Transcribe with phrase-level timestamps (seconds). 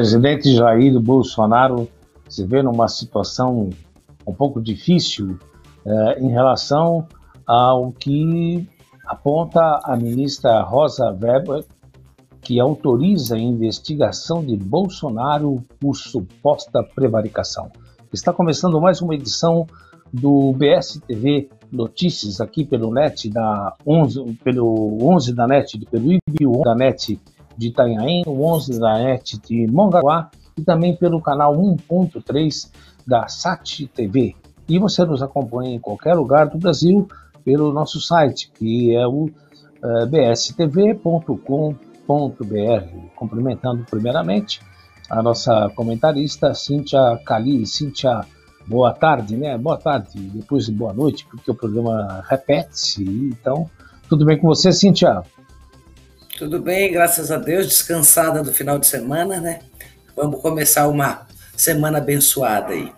[0.00, 1.86] presidente Jair Bolsonaro
[2.26, 3.68] se vê numa situação
[4.26, 5.38] um pouco difícil
[5.84, 7.06] eh, em relação
[7.46, 8.66] ao que
[9.06, 11.66] aponta a ministra Rosa Weber,
[12.40, 17.70] que autoriza a investigação de Bolsonaro por suposta prevaricação.
[18.10, 19.66] Está começando mais uma edição
[20.10, 26.52] do BSTV Notícias aqui pelo net da 11, pelo 11 da net de Peruíbe, o
[26.52, 27.20] 11 da net
[27.60, 32.70] de Itanhaém, o 11 da net de Mongaguá e também pelo canal 1.3
[33.06, 34.34] da SAT TV.
[34.66, 37.06] E você nos acompanha em qualquer lugar do Brasil
[37.44, 39.32] pelo nosso site, que é o uh,
[39.84, 41.76] eh, bstv.com.br.
[43.14, 44.62] Cumprimentando primeiramente
[45.10, 47.66] a nossa comentarista Cíntia Cali.
[47.66, 48.22] Cíntia,
[48.66, 49.58] boa tarde, né?
[49.58, 53.04] Boa tarde, depois boa noite, porque o programa repete-se.
[53.04, 53.68] Então,
[54.08, 55.22] tudo bem com você, Cíntia?
[56.40, 59.60] Tudo bem, graças a Deus, descansada do final de semana, né?
[60.16, 62.90] Vamos começar uma semana abençoada aí.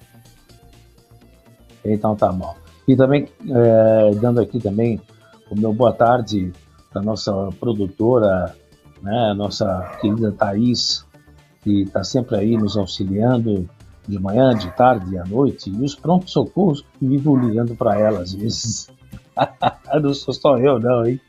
[1.84, 2.54] Então tá bom.
[2.86, 5.00] E também, é, dando aqui também
[5.50, 6.52] o meu boa tarde
[6.92, 8.54] para nossa produtora,
[9.02, 11.04] né, nossa querida Thaís,
[11.64, 13.68] que está sempre aí nos auxiliando
[14.06, 18.20] de manhã, de tarde, à noite, e os prontos socorros que vivo ligando para ela
[18.20, 18.88] às vezes.
[20.00, 21.20] não sou só eu, não, hein?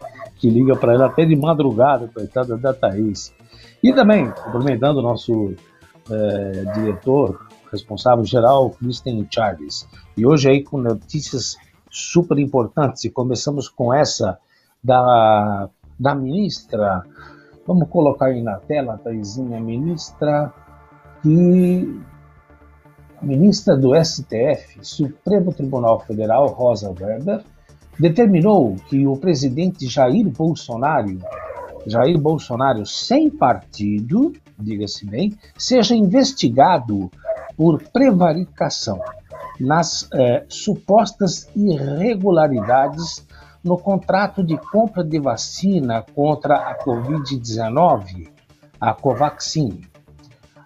[0.43, 3.33] Que liga para ela até de madrugada, coitada da Thaís.
[3.81, 5.55] E também, cumprimentando o nosso
[6.11, 9.87] é, diretor, responsável geral, Kristen Charles.
[10.17, 11.55] E hoje aí com notícias
[11.89, 14.37] super importantes, e começamos com essa
[14.83, 17.03] da, da ministra,
[17.65, 20.51] vamos colocar aí na tela, Thaisinha, ministra
[21.21, 22.01] que
[23.21, 27.45] ministra do STF, Supremo Tribunal Federal, Rosa Weber,
[27.99, 31.17] determinou que o presidente Jair Bolsonaro,
[31.85, 37.11] Jair Bolsonaro sem partido, diga-se bem, seja investigado
[37.55, 38.99] por prevaricação
[39.59, 43.25] nas eh, supostas irregularidades
[43.63, 48.29] no contrato de compra de vacina contra a Covid-19,
[48.79, 49.81] a Covaxin.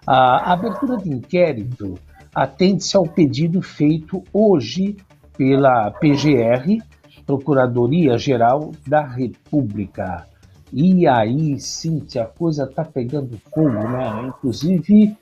[0.06, 1.94] A abertura de inquérito
[2.34, 4.96] atende-se ao pedido feito hoje
[5.36, 6.82] pela PGR,
[7.28, 10.26] Procuradoria-Geral da República.
[10.72, 14.28] E aí, Cíntia, a coisa está pegando fogo, né?
[14.28, 15.14] Inclusive,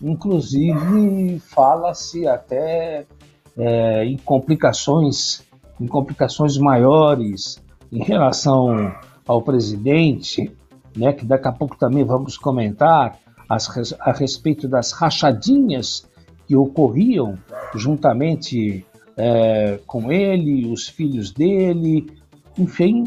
[0.00, 3.04] inclusive fala-se até
[3.58, 5.42] é, em complicações,
[5.78, 8.94] em complicações maiores em relação
[9.26, 10.50] ao presidente,
[10.96, 11.12] né?
[11.12, 16.08] Que daqui a pouco também vamos comentar as, a respeito das rachadinhas
[16.46, 17.38] que ocorriam
[17.74, 22.06] juntamente é, com ele, os filhos dele,
[22.56, 23.04] enfim,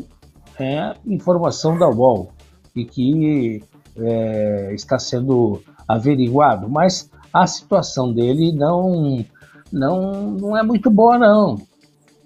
[0.59, 2.31] é informação da UOL
[2.75, 3.63] e que
[3.97, 9.25] é, está sendo averiguado, mas a situação dele não,
[9.71, 11.57] não, não é muito boa não,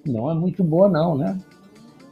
[0.05, 1.39] não é muito boa não, né?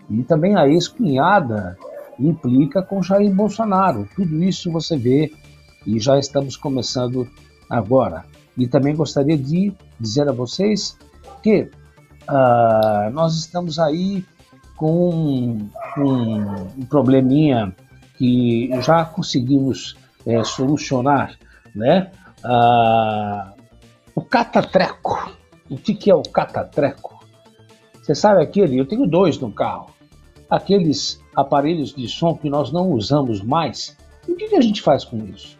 [0.10, 1.78] E também a ex-cunhada
[2.20, 4.08] implica com Jair Bolsonaro.
[4.16, 5.34] Tudo isso você vê
[5.86, 7.28] e já estamos começando
[7.70, 8.24] agora.
[8.58, 11.70] E também gostaria de dizer a vocês porque
[12.30, 14.24] uh, nós estamos aí
[14.76, 17.76] com, um probleminha
[18.18, 19.96] que já conseguimos
[20.26, 21.38] é, solucionar,
[21.74, 22.12] né?
[22.44, 23.56] Uh,
[24.16, 25.34] o catatreco.
[25.70, 27.26] O que, que é o catatreco?
[28.02, 28.80] Você sabe aquele?
[28.80, 29.90] Eu tenho dois no carro.
[30.50, 33.98] Aqueles aparelhos de som que nós não usamos mais.
[34.28, 35.58] E o que, que a gente faz com isso?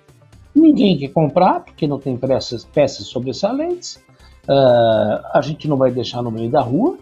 [0.54, 4.00] Ninguém quer comprar porque não tem peças, peças sobressalentes
[4.48, 6.98] Uh, a gente não vai deixar no meio da rua,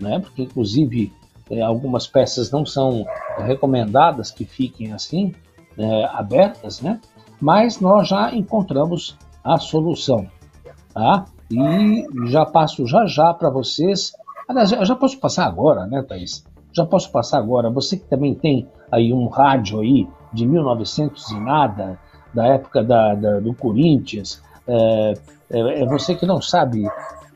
[0.00, 0.18] né?
[0.20, 1.12] Porque inclusive
[1.50, 3.06] é, algumas peças não são
[3.38, 5.34] recomendadas que fiquem assim
[5.76, 7.00] é, abertas, né?
[7.40, 10.26] Mas nós já encontramos a solução,
[10.92, 11.26] tá?
[11.50, 14.12] E já passo já já para vocês.
[14.48, 16.44] Aliás, já posso passar agora, né, Thaís?
[16.72, 17.70] Já posso passar agora.
[17.70, 21.98] Você que também tem aí um rádio aí de 1900 e nada,
[22.34, 25.14] da época da, da do Corinthians, é,
[25.50, 26.86] é, é você que não sabe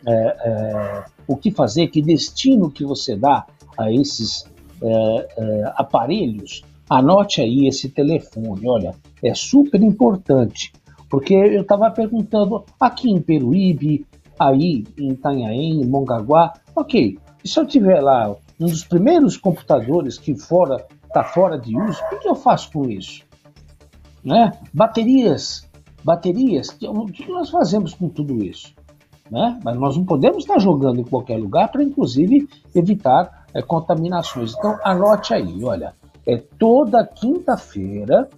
[0.06, 3.46] é, é, o que fazer, que destino que você dá
[3.78, 4.44] a esses
[4.82, 8.68] é, aparelhos, anote aí esse telefone.
[8.68, 10.72] Olha, é super importante,
[11.08, 14.06] porque eu estava perguntando aqui em Peruíbe,
[14.38, 20.18] aí em Itanhaém, em Mongaguá, ok, e se eu tiver lá um dos primeiros computadores
[20.18, 23.22] que fora está fora de uso, o que eu faço com isso?
[24.24, 24.52] Né?
[24.72, 25.68] Baterias
[26.02, 26.68] baterias.
[26.82, 28.74] O que nós fazemos com tudo isso?
[29.30, 29.58] Né?
[29.64, 34.54] Mas nós não podemos estar jogando em qualquer lugar para, inclusive, evitar é, contaminações.
[34.56, 35.94] Então, anote aí, olha,
[36.26, 38.28] é toda quinta-feira,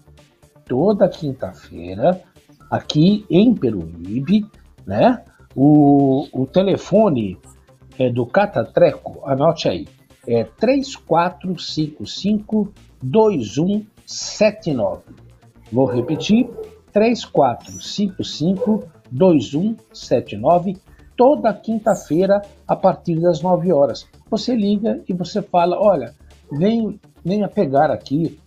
[0.66, 2.22] toda quinta-feira,
[2.70, 4.46] aqui em Peruíbe,
[4.87, 5.25] né?
[5.55, 7.38] O, o telefone
[7.99, 9.87] é do Catatreco, anote aí,
[10.26, 12.72] é 3455
[13.02, 15.02] 2179.
[15.70, 16.50] Vou repetir,
[16.94, 20.79] 3455 2179,
[21.17, 24.08] toda quinta-feira a partir das 9 horas.
[24.31, 26.14] Você liga e você fala: olha,
[26.50, 28.38] vem, venha pegar aqui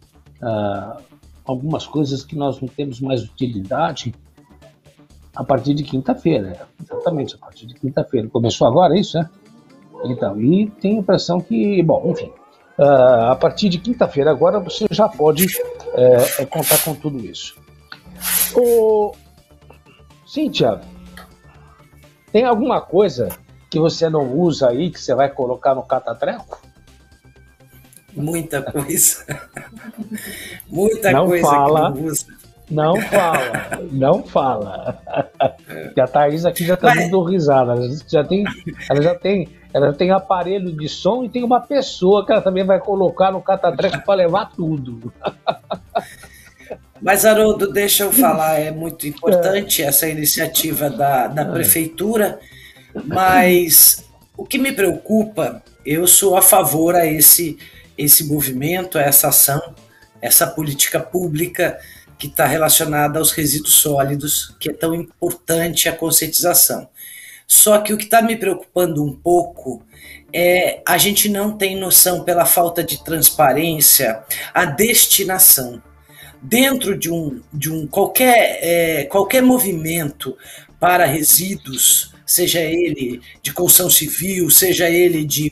[0.42, 1.02] uh,
[1.46, 4.16] algumas coisas que nós não temos mais utilidade
[5.36, 6.68] a partir de quinta-feira.
[6.82, 8.28] Exatamente, a partir de quinta-feira.
[8.28, 9.30] Começou agora isso, né?
[10.06, 12.32] Então, e tem a impressão que, bom, enfim,
[12.80, 17.60] uh, a partir de quinta-feira agora você já pode uh, contar com tudo isso.
[18.58, 19.14] O...
[20.26, 20.82] Cíntia,
[22.32, 23.30] tem alguma coisa
[23.70, 26.60] que você não usa aí que você vai colocar no catatreco?
[28.16, 29.26] Muita coisa.
[30.68, 32.26] Muita não coisa fala, que eu uso.
[32.70, 35.00] Não fala, não fala.
[35.96, 37.74] E a Thaís aqui já está dando risada.
[37.74, 38.44] Ela já tem,
[38.90, 42.66] ela já tem, ela tem aparelho de som e tem uma pessoa que ela também
[42.66, 45.14] vai colocar no catatreco para levar tudo.
[47.02, 52.40] Mas, Haroldo, deixa eu falar, é muito importante essa iniciativa da, da prefeitura,
[53.06, 54.04] mas
[54.36, 57.58] o que me preocupa, eu sou a favor a esse,
[57.98, 59.76] esse movimento, a essa ação,
[60.22, 61.80] essa política pública
[62.18, 66.88] que está relacionada aos resíduos sólidos, que é tão importante a conscientização.
[67.46, 69.82] Só que o que está me preocupando um pouco
[70.34, 74.24] é a gente não tem noção, pela falta de transparência,
[74.54, 75.82] a destinação.
[76.42, 80.38] Dentro de um, de um qualquer, é, qualquer movimento
[80.80, 85.52] para resíduos, seja ele de construção civil, seja ele de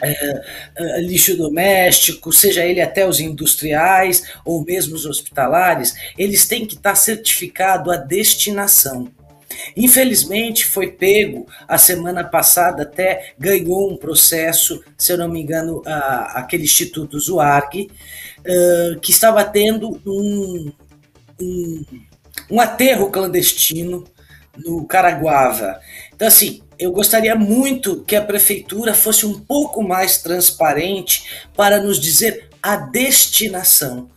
[0.00, 0.42] é,
[0.76, 6.74] é, lixo doméstico, seja ele até os industriais ou mesmo os hospitalares, eles têm que
[6.74, 9.10] estar certificado a destinação.
[9.76, 15.82] Infelizmente foi pego a semana passada até ganhou um processo, se eu não me engano,
[15.86, 17.88] a, aquele Instituto Zuarg,
[18.40, 20.72] uh, que estava tendo um,
[21.40, 21.84] um,
[22.50, 24.04] um aterro clandestino
[24.56, 25.80] no Caraguava.
[26.14, 31.98] Então assim, eu gostaria muito que a prefeitura fosse um pouco mais transparente para nos
[31.98, 34.08] dizer a destinação.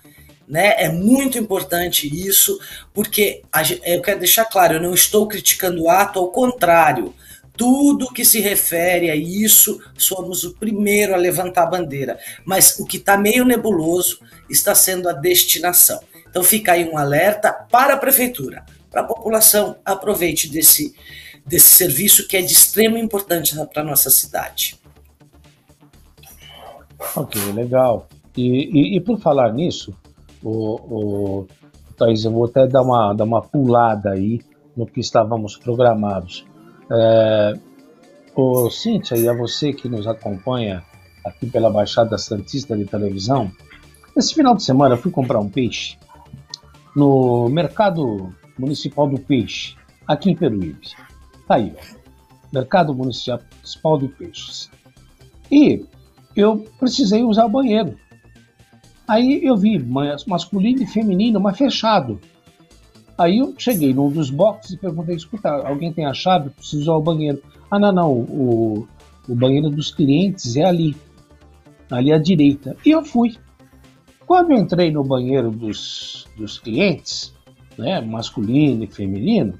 [0.51, 0.75] Né?
[0.83, 2.59] É muito importante isso,
[2.94, 3.42] porque
[3.86, 7.15] eu quero deixar claro, eu não estou criticando o ato, ao contrário.
[7.56, 12.19] Tudo que se refere a isso, somos o primeiro a levantar a bandeira.
[12.44, 14.19] Mas o que está meio nebuloso
[14.50, 16.01] está sendo a destinação.
[16.30, 20.93] Então fica aí um alerta para a prefeitura, para a população, aproveite desse,
[21.46, 24.77] desse serviço que é de extrema importância para a nossa cidade.
[27.15, 28.10] Ok, legal.
[28.36, 29.96] E, e, e por falar nisso,
[30.43, 31.48] o, o,
[31.98, 34.41] Thaís, eu vou até dar uma, dar uma pulada aí
[34.75, 36.45] no que estávamos programados.
[36.91, 37.57] É,
[38.36, 40.83] o Cíntia e a você que nos acompanha
[41.25, 43.51] aqui pela Baixada Santista de Televisão,
[44.15, 45.98] esse final de semana eu fui comprar um peixe
[46.95, 49.75] no Mercado Municipal do Peixe,
[50.07, 50.89] aqui em Peruíbe.
[51.48, 52.01] Tá aí, ó.
[52.51, 54.69] Mercado Municipal de Peixes.
[55.50, 55.86] E
[56.36, 57.98] eu precisei usar o banheiro.
[59.08, 59.77] Aí eu vi
[60.27, 62.20] masculino e feminino, mas fechado.
[63.17, 66.50] Aí eu cheguei num dos boxes e perguntei: escuta, alguém tem a chave?
[66.50, 67.41] Preciso usar o banheiro.
[67.70, 68.88] Ah, não, não, o,
[69.27, 70.96] o banheiro dos clientes é ali,
[71.89, 72.75] ali à direita.
[72.86, 73.36] E eu fui.
[74.25, 77.34] Quando eu entrei no banheiro dos, dos clientes,
[77.77, 79.60] né, masculino e feminino,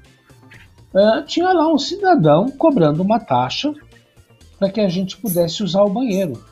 [0.94, 3.72] uh, tinha lá um cidadão cobrando uma taxa
[4.58, 6.42] para que a gente pudesse usar o banheiro.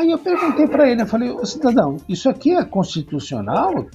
[0.00, 3.86] Aí eu perguntei para ele, eu falei, cidadão, isso aqui é constitucional?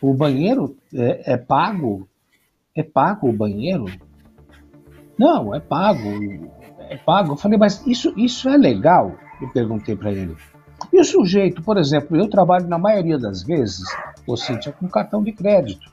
[0.00, 2.08] O banheiro é, é, pago?
[2.74, 3.84] É pago o banheiro?
[5.18, 6.08] Não, é pago.
[6.88, 7.32] É pago.
[7.32, 9.14] Eu falei, mas isso, isso é legal?
[9.42, 10.34] Eu perguntei para ele.
[10.90, 13.84] E o sujeito, por exemplo, eu trabalho na maioria das vezes,
[14.26, 15.92] ou seja, com cartão de crédito.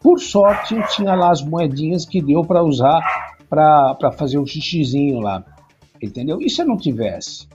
[0.00, 3.00] Por sorte, eu tinha lá as moedinhas que deu para usar
[3.50, 5.44] para fazer o xixizinho lá.
[6.00, 6.40] Entendeu?
[6.40, 7.50] E se eu não tivesse?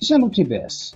[0.00, 0.94] Se eu não tivesse?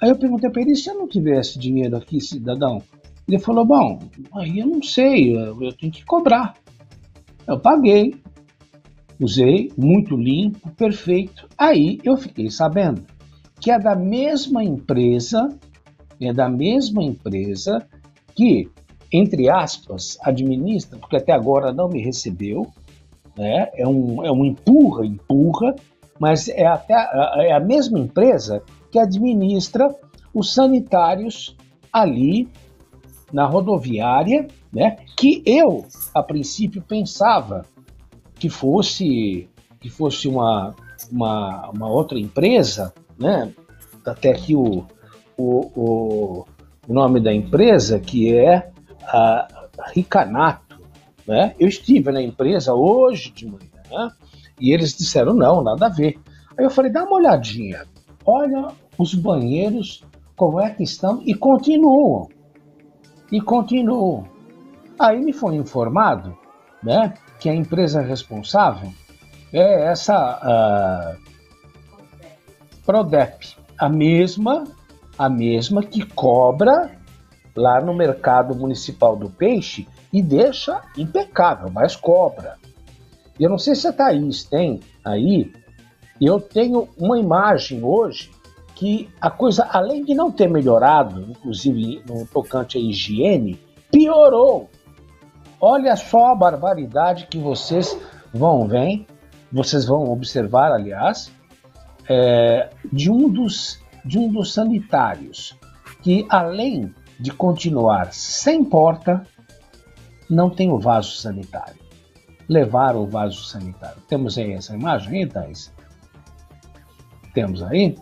[0.00, 2.82] Aí eu perguntei para ele, e se eu não tivesse dinheiro aqui, cidadão?
[3.26, 3.98] Ele falou, bom,
[4.34, 6.54] aí eu não sei, eu, eu tenho que cobrar.
[7.46, 8.14] Eu paguei,
[9.18, 11.48] usei, muito limpo, perfeito.
[11.56, 13.04] Aí eu fiquei sabendo
[13.60, 15.48] que é da mesma empresa,
[16.20, 17.86] é da mesma empresa
[18.34, 18.70] que
[19.12, 22.66] entre aspas, administra, porque até agora não me recebeu,
[23.36, 23.68] né?
[23.74, 25.74] é, um, é um empurra, empurra,
[26.18, 26.94] mas é, até,
[27.48, 29.94] é a mesma empresa que administra
[30.34, 31.56] os sanitários
[31.92, 32.48] ali
[33.32, 37.64] na rodoviária, né, que eu, a princípio, pensava
[38.34, 39.48] que fosse,
[39.80, 40.74] que fosse uma,
[41.10, 43.52] uma, uma outra empresa, né,
[44.04, 44.84] até aqui o,
[45.36, 46.46] o,
[46.86, 48.70] o, nome da empresa, que é
[49.02, 49.48] a
[49.92, 50.80] Ricanato.
[51.26, 51.54] Né?
[51.58, 54.12] Eu estive na empresa hoje de manhã?
[54.60, 56.18] E eles disseram: não, nada a ver.
[56.58, 57.84] Aí eu falei: dá uma olhadinha,
[58.24, 60.04] olha os banheiros,
[60.36, 62.28] como é que estão, e continuam.
[63.30, 64.24] E continuam.
[64.98, 66.36] Aí me foi informado
[66.82, 68.92] né, que a empresa responsável
[69.52, 71.26] é essa uh,
[72.84, 74.64] Prodep, a mesma,
[75.18, 76.90] a mesma que cobra
[77.54, 82.56] lá no mercado municipal do peixe e deixa impecável, mas cobra.
[83.38, 85.52] Eu não sei se a Thaís tem aí,
[86.20, 88.30] eu tenho uma imagem hoje
[88.74, 93.58] que a coisa, além de não ter melhorado, inclusive no tocante à higiene,
[93.90, 94.70] piorou.
[95.60, 97.98] Olha só a barbaridade que vocês
[98.32, 99.06] vão ver,
[99.50, 101.32] vocês vão observar, aliás,
[102.08, 105.56] é, de, um dos, de um dos sanitários,
[106.02, 109.26] que além de continuar sem porta,
[110.28, 111.85] não tem o vaso sanitário.
[112.48, 114.00] Levaram o vaso sanitário.
[114.08, 115.72] Temos aí essa imagem aí, Thais?
[117.34, 117.96] Temos aí?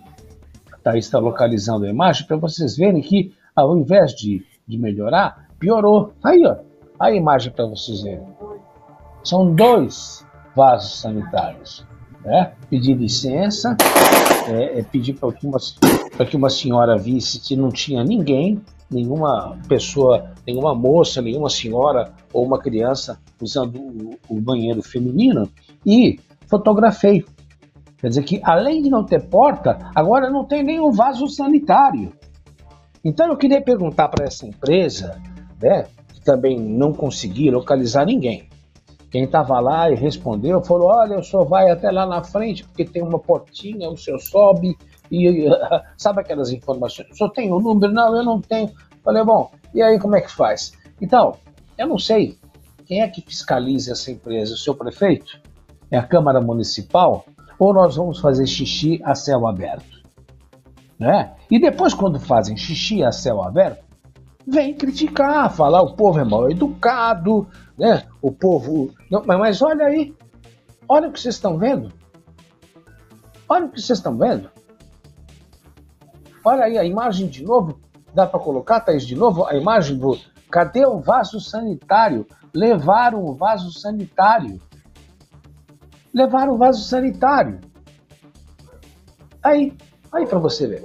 [0.83, 6.13] Thais está localizando a imagem para vocês verem que, ao invés de, de melhorar, piorou.
[6.23, 6.57] Aí, ó.
[6.99, 8.27] A imagem para vocês verem.
[9.25, 10.25] São dois
[10.55, 11.87] vasos sanitários.
[12.25, 12.53] Né?
[12.71, 13.77] Pedir licença,
[14.49, 15.59] é, é pedir para que, uma,
[16.31, 22.45] que uma senhora visse que não tinha ninguém nenhuma pessoa, nenhuma moça, nenhuma senhora ou
[22.45, 25.49] uma criança usando o, o banheiro feminino
[25.85, 27.25] e fotografei.
[27.99, 32.13] Quer dizer que, além de não ter porta, agora não tem nenhum vaso sanitário.
[33.05, 35.21] Então eu queria perguntar para essa empresa,
[35.61, 38.49] né, que também não consegui localizar ninguém.
[39.11, 42.85] Quem estava lá e respondeu falou: Olha, o senhor vai até lá na frente porque
[42.85, 44.77] tem uma portinha, o senhor sobe
[45.15, 45.49] e
[45.97, 47.11] sabe aquelas informações?
[47.11, 47.93] O senhor tem o número?
[47.93, 48.71] Não, eu não tenho.
[49.03, 50.73] Falei: Bom, e aí como é que faz?
[51.01, 51.37] Então,
[51.77, 52.39] eu não sei
[52.87, 55.41] quem é que fiscaliza essa empresa, o seu prefeito?
[55.91, 57.25] É a Câmara Municipal?
[57.59, 60.03] Ou nós vamos fazer xixi a céu aberto?
[60.99, 61.35] Né?
[61.51, 63.85] E depois, quando fazem xixi a céu aberto,
[64.47, 68.05] vem criticar, falar o povo é mal educado, né?
[68.21, 68.93] O povo.
[69.11, 70.15] Não, mas olha aí,
[70.89, 71.93] olha o que vocês estão vendo.
[73.49, 74.51] Olha o que vocês estão vendo.
[76.45, 77.81] Olha aí a imagem de novo.
[78.13, 80.19] Dá para colocar, Thaís, de novo a imagem do.
[80.51, 82.27] Cadê o vaso sanitário?
[82.55, 84.61] Levaram o vaso sanitário.
[86.13, 87.61] Levaram o vaso sanitário.
[89.43, 89.77] Aí,
[90.13, 90.83] aí para você ver.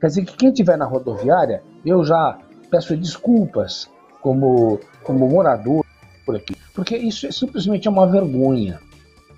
[0.00, 2.38] Quer dizer que quem estiver na rodoviária, eu já
[2.70, 5.84] peço desculpas como, como morador
[6.24, 8.80] por aqui, porque isso é simplesmente uma vergonha,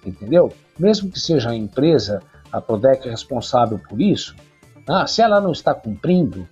[0.05, 0.53] entendeu?
[0.79, 4.37] Mesmo que seja a empresa, a Prodec responsável por isso,
[4.87, 6.49] ah, se ela não está cumprindo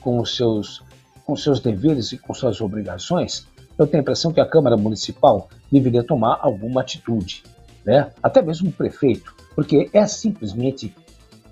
[0.00, 0.82] com os seus
[1.24, 3.46] com seus deveres e com suas obrigações,
[3.78, 7.44] eu tenho a impressão que a Câmara Municipal deveria tomar alguma atitude,
[7.84, 8.10] né?
[8.20, 10.92] Até mesmo o prefeito, porque é simplesmente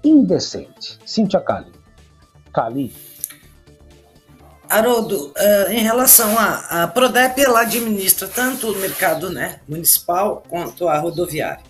[0.03, 0.99] indecente.
[1.07, 1.71] Cíntia Cali.
[2.53, 2.93] Cali,
[4.69, 10.99] Haroldo, uh, em relação à Prodep, ela administra tanto o mercado né, municipal quanto a
[10.99, 11.63] rodoviária.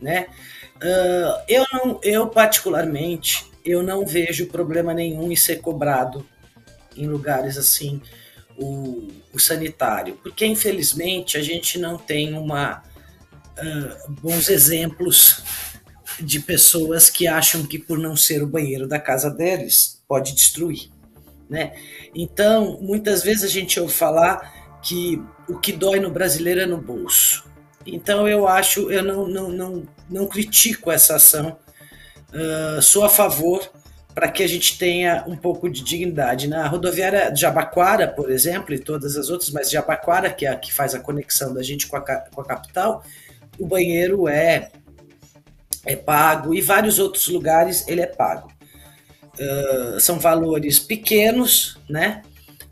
[0.00, 0.26] Né?
[0.76, 6.26] Uh, eu, não, eu, particularmente, eu não vejo problema nenhum em ser cobrado
[6.96, 8.00] em lugares assim
[8.56, 12.82] o, o sanitário, porque infelizmente a gente não tem uma,
[13.58, 15.42] uh, bons exemplos
[16.20, 20.90] de pessoas que acham que por não ser o banheiro da casa deles pode destruir.
[21.48, 21.74] Né?
[22.14, 26.80] Então, muitas vezes a gente ouve falar que o que dói no brasileiro é no
[26.80, 27.44] bolso.
[27.86, 31.58] Então, eu acho, eu não, não, não, não critico essa ação,
[32.34, 33.70] uh, sou a favor
[34.14, 36.46] para que a gente tenha um pouco de dignidade.
[36.46, 40.56] Na rodoviária de Jabaquara, por exemplo, e todas as outras, mas Jabaquara, que é a
[40.56, 43.02] que faz a conexão da gente com a, com a capital,
[43.58, 44.70] o banheiro é,
[45.84, 48.52] é pago, e vários outros lugares ele é pago.
[49.36, 52.22] Uh, são valores pequenos, né?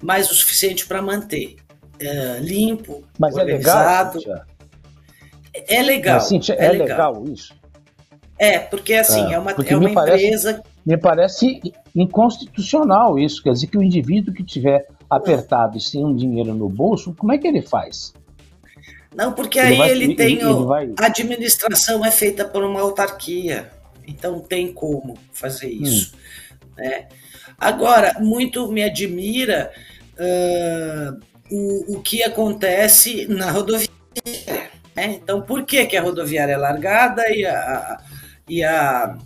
[0.00, 1.56] Mas o suficiente para manter
[2.00, 4.18] uh, limpo, mas organizado.
[4.18, 4.46] É legal,
[5.66, 6.14] é legal.
[6.14, 7.14] Mas, Cíntia, é, é legal.
[7.14, 7.32] legal.
[7.32, 7.61] isso.
[8.42, 10.54] É, porque assim, é, é uma, é uma empresa.
[10.54, 13.40] Parece, me parece inconstitucional isso.
[13.40, 17.32] Quer dizer que o indivíduo que tiver apertado e sem um dinheiro no bolso, como
[17.32, 18.12] é que ele faz?
[19.14, 20.38] Não, porque ele aí vai, ele tem.
[20.38, 20.92] Ele, ele vai...
[20.98, 23.70] A administração é feita por uma autarquia.
[24.08, 26.12] Então tem como fazer isso.
[26.12, 26.58] Hum.
[26.78, 27.06] Né?
[27.56, 29.70] Agora, muito me admira
[30.18, 33.92] uh, o, o que acontece na rodoviária.
[34.96, 35.20] Né?
[35.22, 38.00] Então, por que, que a rodoviária é largada e a,
[38.48, 39.16] e a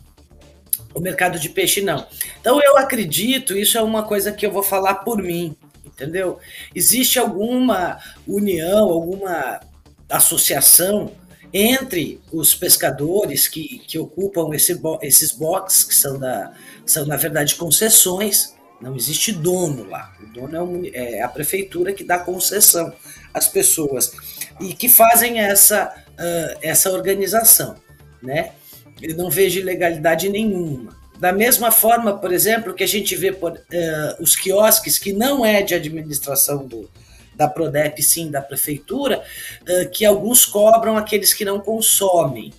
[0.94, 2.06] o mercado de peixe não.
[2.40, 5.54] Então eu acredito, isso é uma coisa que eu vou falar por mim,
[5.85, 6.38] entendeu?
[6.75, 9.61] Existe alguma união, alguma
[10.08, 11.12] associação
[11.52, 16.52] entre os pescadores que, que ocupam esse, esses boxes, que são, da,
[16.85, 20.14] são, na verdade, concessões, não existe dono lá.
[20.20, 22.92] O dono é, é, a prefeitura que dá concessão
[23.32, 24.12] às pessoas
[24.61, 27.76] e que fazem essa, uh, essa organização,
[28.23, 28.52] né?
[29.00, 30.96] Eu não vejo ilegalidade nenhuma.
[31.18, 35.44] Da mesma forma, por exemplo, que a gente vê por, uh, os quiosques, que não
[35.44, 36.90] é de administração do,
[37.34, 39.22] da Prodep, sim, da prefeitura,
[39.62, 42.52] uh, que alguns cobram aqueles que não consomem.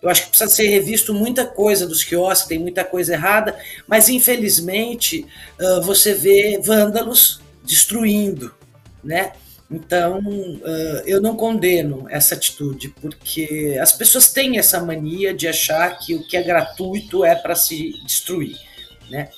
[0.00, 4.08] Eu acho que precisa ser revisto muita coisa dos quiosques, tem muita coisa errada, mas
[4.08, 5.26] infelizmente
[5.60, 8.52] uh, você vê vândalos destruindo,
[9.02, 9.32] né?
[9.72, 10.20] Então,
[11.06, 16.26] eu não condeno essa atitude, porque as pessoas têm essa mania de achar que o
[16.26, 18.56] que é gratuito é para se destruir.
[19.10, 19.30] Né?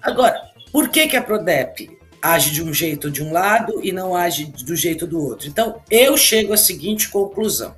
[0.00, 1.90] Agora, por que, que a Prodep
[2.22, 5.46] age de um jeito de um lado e não age do jeito do outro?
[5.46, 7.74] Então, eu chego à seguinte conclusão.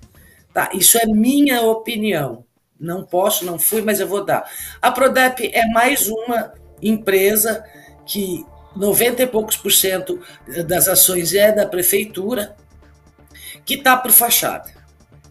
[0.52, 0.70] Tá?
[0.72, 2.44] Isso é minha opinião.
[2.78, 4.48] Não posso, não fui, mas eu vou dar.
[4.80, 7.64] A Prodep é mais uma empresa
[8.06, 8.44] que
[8.76, 10.20] 90 e poucos por cento
[10.66, 12.56] das ações é da prefeitura,
[13.64, 14.72] que está por fachada.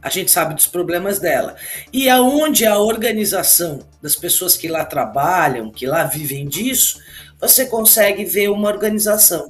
[0.01, 1.56] A gente sabe dos problemas dela.
[1.91, 6.99] E aonde a organização das pessoas que lá trabalham, que lá vivem disso,
[7.39, 9.47] você consegue ver uma organização.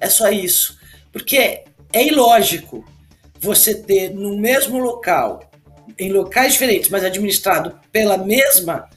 [0.00, 0.78] É só isso.
[1.12, 2.84] Porque é ilógico
[3.40, 5.50] você ter no mesmo local,
[5.98, 8.88] em locais diferentes, mas administrado pela mesma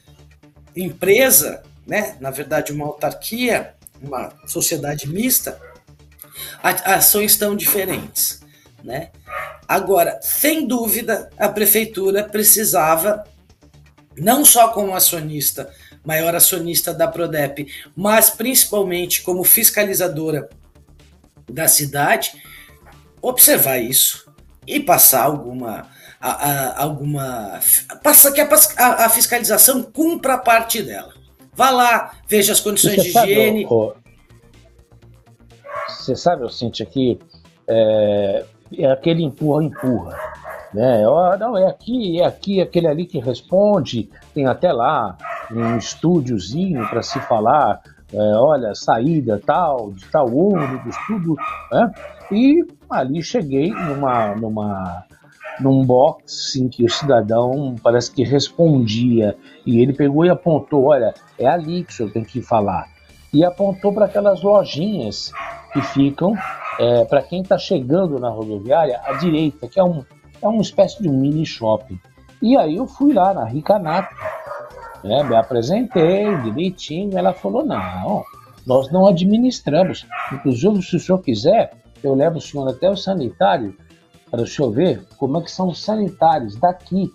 [0.75, 2.17] empresa, né?
[2.19, 5.59] na verdade, uma autarquia, uma sociedade mista,
[6.61, 8.41] ações tão diferentes,
[8.83, 9.11] né?
[9.67, 13.23] Agora, sem dúvida, a prefeitura precisava,
[14.17, 15.71] não só como acionista,
[16.05, 20.49] maior acionista da Prodep, mas principalmente como fiscalizadora
[21.49, 22.33] da cidade,
[23.21, 24.31] observar isso
[24.67, 25.89] e passar alguma
[26.19, 27.59] a, a, alguma
[28.01, 28.47] passa que a,
[29.05, 31.13] a fiscalização cumpra a parte dela.
[31.55, 33.67] Vá lá, veja as condições de sabe, higiene.
[35.87, 37.19] você sabe, eu sinto aqui,
[37.67, 38.45] é,
[38.77, 40.17] é aquele empurra-empurra.
[40.73, 41.03] Né?
[41.39, 44.09] Não, é aqui, é aqui, é aquele ali que responde.
[44.33, 45.15] Tem até lá
[45.51, 51.35] um estúdiozinho para se falar, é, olha, saída tal, de tal ônibus, tudo.
[51.71, 51.91] Né?
[52.31, 55.05] E ali cheguei numa, numa
[55.59, 59.35] num box em que o cidadão parece que respondia
[59.65, 62.87] e ele pegou e apontou, olha, é ali que o senhor tem que falar.
[63.33, 65.31] E apontou para aquelas lojinhas
[65.71, 66.33] que ficam
[66.79, 70.03] é, para quem está chegando na rodoviária à direita, que é, um,
[70.41, 71.99] é uma espécie de um mini shopping.
[72.41, 74.13] E aí eu fui lá na Ricanato,
[75.03, 78.23] né, me apresentei direitinho, ela falou, não,
[78.65, 80.05] nós não administramos.
[80.31, 83.75] Inclusive, se o senhor quiser, eu levo o senhor até o sanitário
[84.33, 87.13] para o senhor ver como é que são os sanitários daqui,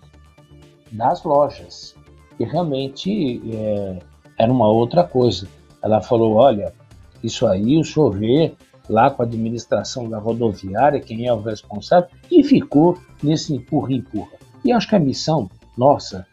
[0.92, 1.96] das lojas.
[2.38, 3.98] E realmente é,
[4.38, 5.48] era uma outra coisa.
[5.82, 6.72] Ela falou, olha,
[7.20, 8.54] isso aí o vê
[8.88, 14.38] lá com a administração da rodoviária, quem é o responsável, e ficou nesse empurra-empurra.
[14.64, 16.24] E acho que a missão nossa,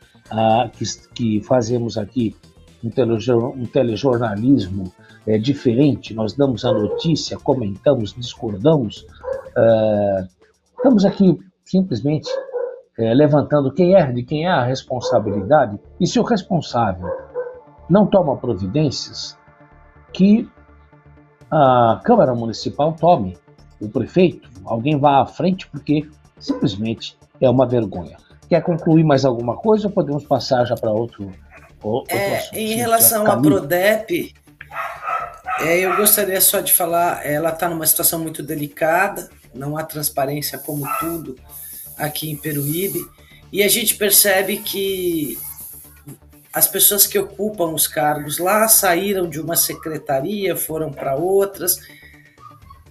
[0.74, 2.36] que, que fazemos aqui,
[2.84, 4.94] um, telejor, um telejornalismo
[5.26, 9.04] é, diferente, nós damos a notícia, comentamos, discordamos,
[9.58, 10.36] uh,
[10.86, 12.30] Estamos aqui simplesmente
[13.00, 17.10] é, levantando quem é, de quem é a responsabilidade e se o responsável
[17.90, 19.36] não toma providências,
[20.14, 20.48] que
[21.50, 23.36] a Câmara Municipal tome,
[23.82, 28.18] o prefeito, alguém vá à frente, porque simplesmente é uma vergonha.
[28.48, 31.32] Quer concluir mais alguma coisa ou podemos passar já para outro,
[31.82, 32.58] outro é, assunto?
[32.58, 34.36] Em relação à Prodep,
[35.60, 40.58] é, eu gostaria só de falar, ela está numa situação muito delicada, não há transparência
[40.58, 41.38] como tudo
[41.98, 43.06] aqui em Peruíbe,
[43.52, 45.38] e a gente percebe que
[46.56, 51.78] as pessoas que ocupam os cargos lá saíram de uma secretaria, foram para outras.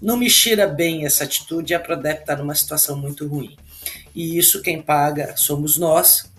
[0.02, 3.56] Não me cheira bem essa atitude a Prodep está numa situação muito ruim.
[4.14, 6.30] E isso quem paga somos nós,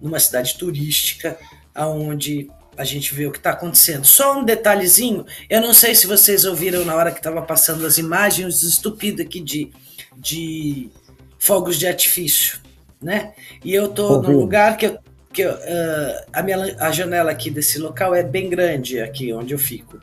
[0.00, 1.38] numa cidade turística,
[1.76, 4.04] onde a gente vê o que está acontecendo.
[4.04, 7.98] Só um detalhezinho, eu não sei se vocês ouviram na hora que estava passando as
[7.98, 9.70] imagens estupidas aqui de,
[10.16, 10.90] de
[11.38, 12.60] fogos de artifício,
[13.00, 13.32] né?
[13.64, 14.22] E eu tô uhum.
[14.22, 14.98] num lugar que, eu,
[15.32, 19.54] que eu, uh, a, minha, a janela aqui desse local é bem grande, aqui onde
[19.54, 20.00] eu fico.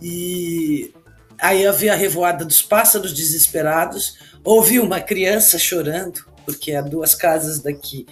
[0.00, 0.92] E
[1.40, 7.60] Aí havia a revoada dos pássaros desesperados, ouvi uma criança chorando, porque há duas casas
[7.60, 8.06] daqui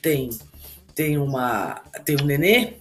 [0.00, 0.30] tem
[0.94, 2.74] tem uma tem um nenê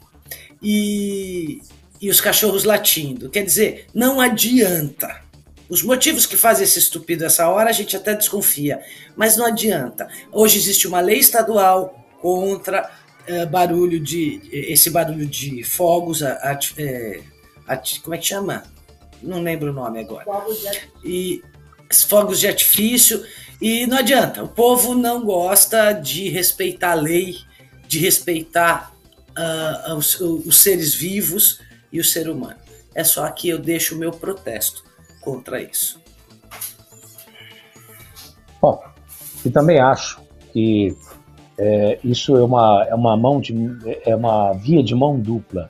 [0.62, 1.62] e,
[2.00, 3.30] e os cachorros latindo.
[3.30, 5.21] Quer dizer, não adianta.
[5.69, 8.82] Os motivos que fazem esse estúpido essa hora a gente até desconfia,
[9.15, 10.10] mas não adianta.
[10.32, 12.91] Hoje existe uma lei estadual contra
[13.26, 17.21] é, barulho de esse barulho de fogos, é,
[18.04, 18.63] como é que chama?
[19.24, 20.26] Não lembro o nome agora.
[20.26, 20.80] Fogos de...
[21.06, 21.41] E
[22.08, 23.24] fogos de artifício
[23.62, 24.43] e não adianta.
[24.43, 27.38] O povo não gosta de respeitar a lei,
[27.88, 28.93] de respeitar
[29.38, 32.60] uh, os, os seres vivos e o ser humano.
[32.94, 34.84] É só que eu deixo o meu protesto
[35.22, 36.00] contra isso.
[38.62, 38.82] Bom,
[39.46, 40.96] e também acho que
[41.58, 43.54] é, isso é uma, é uma mão de
[44.06, 45.70] é uma via de mão dupla.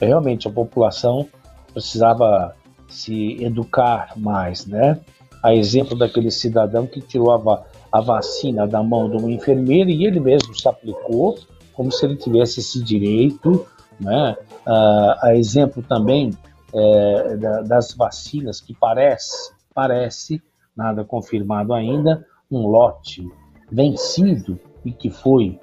[0.00, 1.28] Realmente a população
[1.72, 2.54] precisava
[2.88, 5.00] se educar mais, né?
[5.42, 10.04] A exemplo daquele cidadão que tirou a, a vacina da mão de uma enfermeira e
[10.04, 11.38] ele mesmo se aplicou
[11.78, 13.64] como se ele tivesse esse direito,
[14.00, 14.36] né?
[14.66, 16.36] Ah, a exemplo também
[16.74, 20.42] é, das vacinas que parece, parece,
[20.76, 23.24] nada confirmado ainda, um lote
[23.70, 25.60] vencido e que foi,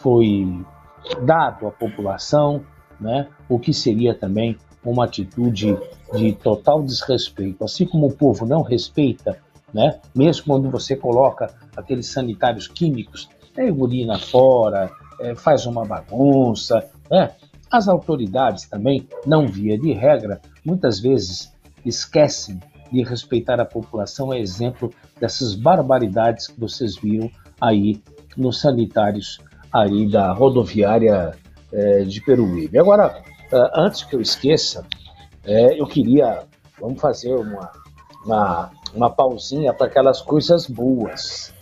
[0.00, 0.64] foi
[1.22, 2.64] dado à população,
[2.98, 5.78] né, o que seria também uma atitude
[6.14, 7.62] de total desrespeito.
[7.62, 9.38] Assim como o povo não respeita,
[9.72, 16.88] né, mesmo quando você coloca aqueles sanitários químicos, é urina fora, é, faz uma bagunça,
[17.10, 17.32] né,
[17.70, 21.52] as autoridades também, não via de regra, muitas vezes
[21.84, 27.30] esquecem de respeitar a população, é exemplo dessas barbaridades que vocês viram
[27.60, 28.02] aí
[28.36, 29.38] nos sanitários
[29.72, 31.32] aí da rodoviária
[31.72, 32.76] é, de Peruíbe.
[32.78, 34.84] Agora, é, antes que eu esqueça,
[35.44, 36.42] é, eu queria,
[36.80, 37.70] vamos fazer uma,
[38.24, 41.54] uma, uma pausinha para aquelas coisas boas,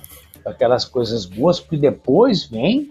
[0.44, 2.90] aquelas coisas boas, porque depois vem,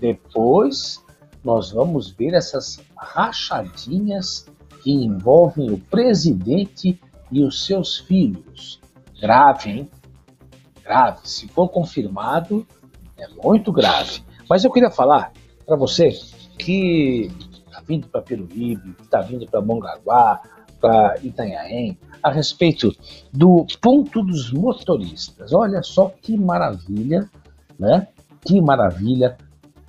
[0.00, 1.04] depois
[1.44, 4.46] nós vamos ver essas rachadinhas
[4.82, 8.80] que envolvem o presidente e os seus filhos.
[9.20, 9.90] Grave, hein?
[10.82, 11.20] Grave.
[11.24, 12.66] Se for confirmado,
[13.16, 14.22] é muito grave.
[14.48, 15.32] Mas eu queria falar
[15.64, 16.10] para você
[16.58, 17.30] que
[17.66, 20.40] está vindo para Peruíbe, que está vindo para Mongaguá,
[20.80, 22.94] para Itanhaém, a respeito
[23.32, 25.52] do ponto dos motoristas.
[25.52, 27.30] Olha só que maravilha,
[27.78, 28.08] né?
[28.44, 29.36] Que maravilha,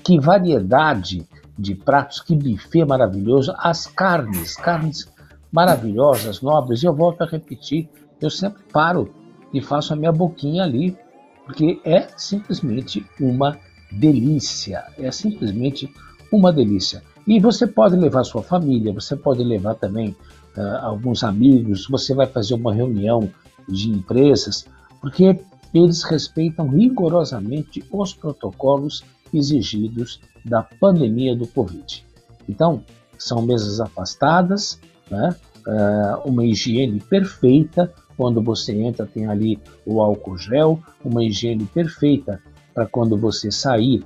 [0.08, 1.28] que variedade
[1.60, 5.06] de pratos, que buffet maravilhoso, as carnes, carnes
[5.52, 7.90] maravilhosas, nobres, e eu volto a repetir,
[8.22, 9.14] eu sempre paro
[9.54, 10.98] e faço a minha boquinha ali,
[11.46, 13.58] porque é simplesmente uma
[13.92, 15.94] delícia, é simplesmente
[16.32, 17.04] uma delícia.
[17.28, 20.16] E você pode levar sua família, você pode levar também
[20.56, 23.30] uh, alguns amigos, você vai fazer uma reunião
[23.68, 24.66] de empresas,
[25.02, 25.38] porque
[25.74, 32.06] eles respeitam rigorosamente os protocolos exigidos da pandemia do Covid.
[32.48, 32.84] Então,
[33.18, 35.36] são mesas afastadas, né?
[35.66, 37.92] Uh, uma higiene perfeita.
[38.16, 42.42] Quando você entra, tem ali o álcool gel, uma higiene perfeita
[42.74, 44.04] para quando você sair,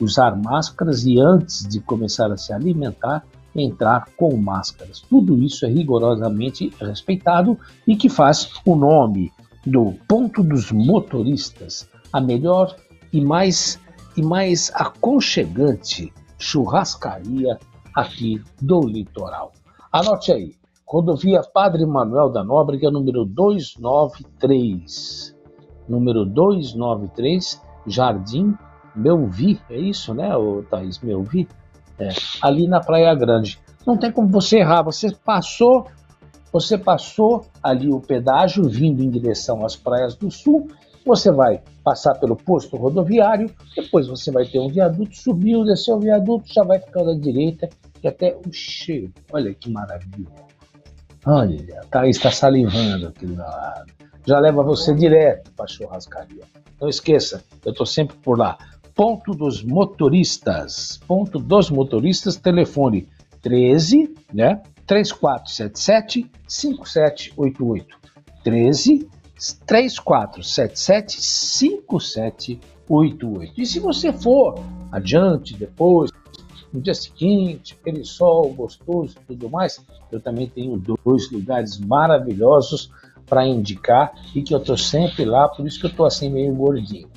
[0.00, 5.00] usar máscaras e antes de começar a se alimentar, entrar com máscaras.
[5.00, 9.30] Tudo isso é rigorosamente respeitado e que faz o nome
[9.66, 12.74] do ponto dos motoristas a melhor
[13.12, 13.78] e mais
[14.16, 17.58] e mais aconchegante churrascaria
[17.94, 19.52] aqui do litoral.
[19.92, 25.36] Anote aí, rodovia Padre Manuel da Nóbrega, número 293.
[25.88, 28.56] Número 293, Jardim
[28.94, 31.48] Melvi, é isso, né, o Thaís Melvi?
[31.98, 32.08] É,
[32.40, 33.60] ali na Praia Grande.
[33.86, 35.86] Não tem como você errar, você passou,
[36.52, 40.68] você passou ali o pedágio vindo em direção às praias do sul
[41.04, 46.00] você vai passar pelo posto rodoviário, depois você vai ter um viaduto, subiu, desceu o
[46.00, 47.68] viaduto, já vai ficar à direita
[48.02, 49.12] e até o cheiro.
[49.32, 50.28] Olha que maravilha.
[51.24, 53.92] Olha, Thaís está salivando aqui do lado.
[54.26, 56.44] Já leva você direto para a churrascaria.
[56.80, 58.58] Não esqueça, eu estou sempre por lá.
[58.94, 61.00] Ponto dos motoristas.
[61.06, 63.08] Ponto dos motoristas, telefone
[63.40, 64.62] 13, né?
[64.86, 67.98] 3477 5788.
[68.44, 69.08] 13
[69.66, 73.60] 3477 5788.
[73.60, 74.54] E se você for
[74.90, 76.10] adiante depois,
[76.72, 82.90] no dia seguinte, aquele sol gostoso e tudo mais, eu também tenho dois lugares maravilhosos
[83.26, 86.54] para indicar e que eu estou sempre lá, por isso que eu estou assim meio
[86.54, 87.10] gordinho,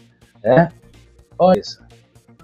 [0.43, 0.71] né?
[1.37, 1.83] Olha isso,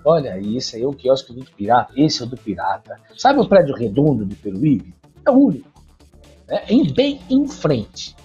[0.03, 2.99] olha isso aí, é o quiosque do pirata, esse é o do pirata.
[3.17, 4.93] Sabe o prédio redondo de Peruíbe?
[5.25, 5.71] É o único
[6.47, 8.15] né, em, bem em frente.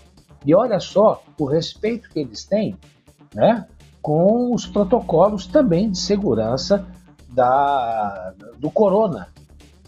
[0.47, 2.79] E olha só o respeito que eles têm
[3.35, 3.67] né,
[4.01, 6.87] com os protocolos também de segurança
[7.29, 9.29] da, do corona.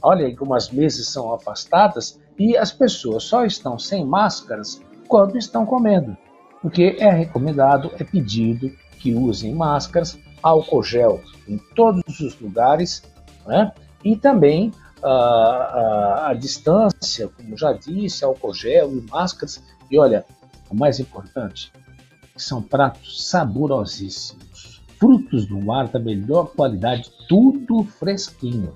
[0.03, 5.39] Olha aí como as mesas são afastadas e as pessoas só estão sem máscaras quando
[5.39, 6.17] estão comendo,
[6.61, 13.03] porque é recomendado, é pedido que usem máscaras, álcool gel em todos os lugares,
[13.47, 13.73] né?
[14.05, 19.63] e também a, a, a distância, como já disse, álcool gel e máscaras.
[19.91, 20.25] E olha,
[20.71, 21.73] o mais importante,
[22.37, 28.73] são pratos saborosíssimos, frutos do mar da melhor qualidade, tudo fresquinho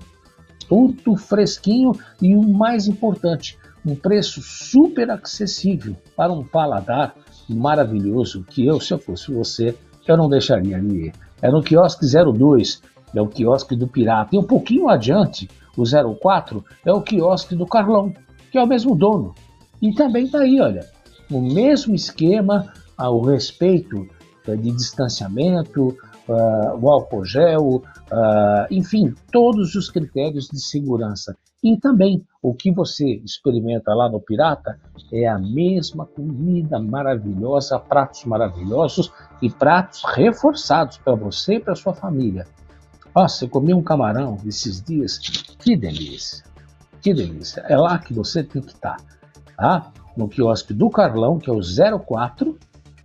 [0.67, 7.15] tudo fresquinho e o mais importante, um preço super acessível para um paladar
[7.49, 9.77] maravilhoso que eu, se eu fosse você,
[10.07, 11.11] eu não deixaria ali.
[11.41, 12.81] É no quiosque 02,
[13.13, 14.35] é o quiosque do Pirata.
[14.35, 15.83] E um pouquinho adiante, o
[16.15, 18.13] 04, é o quiosque do Carlão,
[18.51, 19.35] que é o mesmo dono.
[19.81, 20.89] E também está aí, olha,
[21.31, 24.07] o mesmo esquema, ao respeito
[24.47, 31.35] eh, de distanciamento, uh, o álcool gel, uh, enfim, todos os critérios de segurança.
[31.63, 34.77] E também o que você experimenta lá no Pirata
[35.11, 41.93] é a mesma comida maravilhosa, pratos maravilhosos e pratos reforçados para você e para sua
[41.93, 42.45] família.
[43.15, 46.43] Nossa, eu comi um camarão esses dias, que delícia,
[47.01, 47.61] que delícia.
[47.61, 48.97] É lá que você tem que estar,
[49.55, 49.93] tá?
[50.15, 51.61] No quiosque do Carlão, que é o
[51.99, 52.57] 04,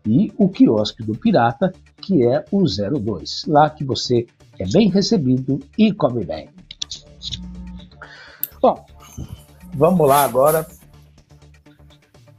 [0.06, 3.44] e o quiosque do Pirata, que é o 02.
[3.46, 4.26] Lá que você
[4.58, 6.48] é bem recebido e come bem.
[8.60, 8.84] Bom,
[9.74, 10.66] vamos lá agora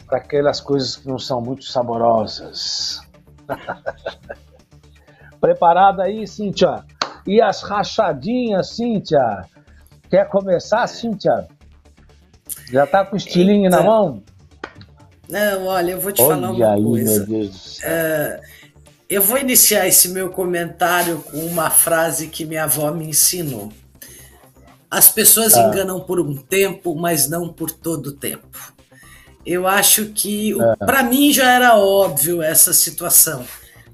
[0.07, 3.01] para aquelas coisas que não são muito saborosas.
[5.39, 6.83] Preparada aí, Cíntia?
[7.25, 9.45] E as rachadinhas, Cíntia?
[10.09, 11.47] Quer começar, Cíntia?
[12.71, 13.77] Já tá com o estilinho Eita.
[13.77, 14.23] na mão?
[15.29, 17.19] Não, olha, eu vou te olha falar uma aí, coisa.
[17.19, 17.89] Meu Deus do céu.
[17.89, 18.41] Uh,
[19.09, 23.71] eu vou iniciar esse meu comentário com uma frase que minha avó me ensinou.
[24.89, 25.67] As pessoas ah.
[25.67, 28.73] enganam por um tempo, mas não por todo o tempo.
[29.45, 30.77] Eu acho que, ah.
[30.85, 33.45] para mim, já era óbvio essa situação.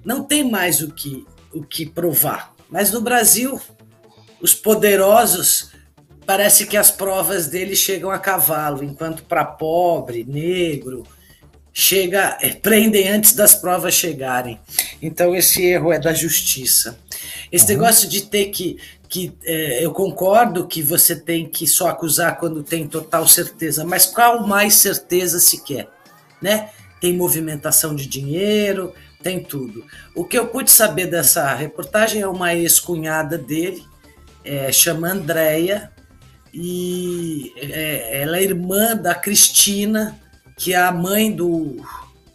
[0.03, 2.53] Não tem mais o que, o que provar.
[2.69, 3.59] Mas no Brasil,
[4.41, 5.71] os poderosos
[6.25, 11.05] parece que as provas deles chegam a cavalo, enquanto para pobre, negro,
[11.77, 14.57] chega, é, prendem antes das provas chegarem.
[15.01, 16.97] Então esse erro é da justiça.
[17.51, 17.71] Esse uhum.
[17.71, 18.77] negócio de ter que,
[19.09, 24.05] que é, eu concordo que você tem que só acusar quando tem total certeza, mas
[24.05, 25.89] qual mais certeza se quer,
[26.41, 26.69] né?
[27.01, 29.83] Tem movimentação de dinheiro, tem tudo.
[30.15, 33.83] O que eu pude saber dessa reportagem é uma ex-cunhada dele,
[34.45, 35.91] é, chama Andréia,
[36.53, 40.17] e é, ela é irmã da Cristina,
[40.55, 41.77] que é a mãe do,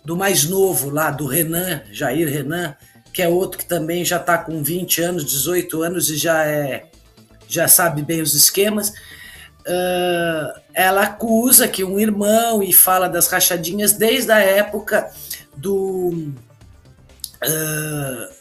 [0.04, 2.74] do mais novo lá, do Renan, Jair Renan,
[3.12, 6.86] que é outro que também já está com 20 anos, 18 anos e já é
[7.48, 8.90] já sabe bem os esquemas.
[9.60, 15.12] Uh, ela acusa que um irmão e fala das rachadinhas desde a época
[15.56, 16.32] do
[17.44, 18.40] uh,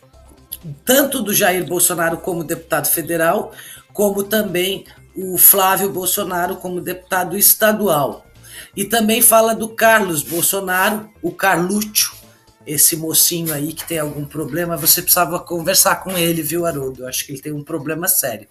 [0.85, 3.51] tanto do Jair Bolsonaro como deputado federal,
[3.91, 8.25] como também o Flávio Bolsonaro como deputado estadual.
[8.79, 12.13] E também fala do Carlos Bolsonaro, o Carlúcio,
[12.65, 14.77] esse mocinho aí que tem algum problema.
[14.77, 17.03] Você precisava conversar com ele, viu, Haroldo?
[17.03, 18.47] Eu acho que ele tem um problema sério.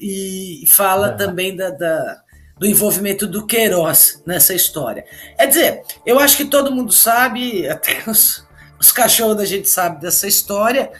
[0.00, 1.12] E fala é.
[1.12, 2.22] também da, da,
[2.56, 5.04] do envolvimento do Queiroz nessa história.
[5.36, 8.42] É dizer, eu acho que todo mundo sabe, até os,
[8.80, 10.90] os cachorros da gente sabe dessa história,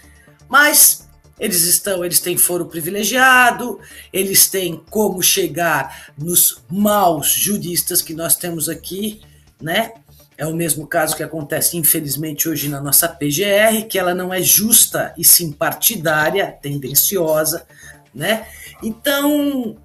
[0.46, 1.08] mas
[1.40, 3.80] eles estão, eles têm foro privilegiado,
[4.12, 9.22] eles têm como chegar nos maus juristas que nós temos aqui,
[9.60, 9.92] né?
[10.36, 14.40] É o mesmo caso que acontece, infelizmente, hoje na nossa PGR, que ela não é
[14.42, 17.66] justa e sim partidária, tendenciosa,
[18.14, 18.46] né?
[18.82, 19.76] Então,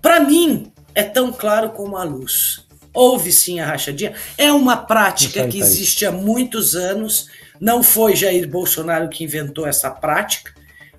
[0.00, 2.64] para mim, é tão claro como a luz.
[2.92, 4.14] Houve sim a rachadinha.
[4.38, 7.28] É uma prática que existe há muitos anos.
[7.60, 10.55] Não foi Jair Bolsonaro que inventou essa prática.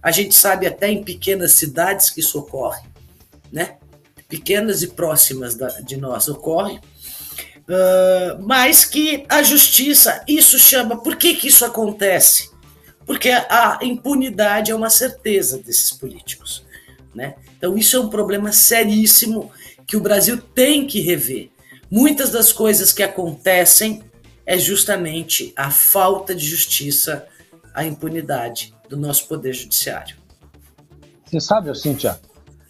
[0.07, 2.81] A gente sabe até em pequenas cidades que isso ocorre,
[3.51, 3.75] né?
[4.29, 6.79] Pequenas e próximas da, de nós ocorre.
[7.67, 11.03] Uh, mas que a justiça, isso chama.
[11.03, 12.49] Por que, que isso acontece?
[13.05, 16.65] Porque a impunidade é uma certeza desses políticos.
[17.13, 17.35] Né?
[17.57, 19.51] Então, isso é um problema seríssimo
[19.85, 21.49] que o Brasil tem que rever.
[21.91, 24.01] Muitas das coisas que acontecem
[24.45, 27.27] é justamente a falta de justiça,
[27.73, 30.15] a impunidade do nosso Poder Judiciário.
[31.25, 32.19] Você sabe, Cíntia,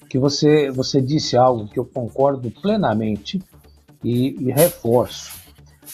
[0.09, 3.41] que você, você disse algo que eu concordo plenamente,
[4.03, 5.37] e, e reforço.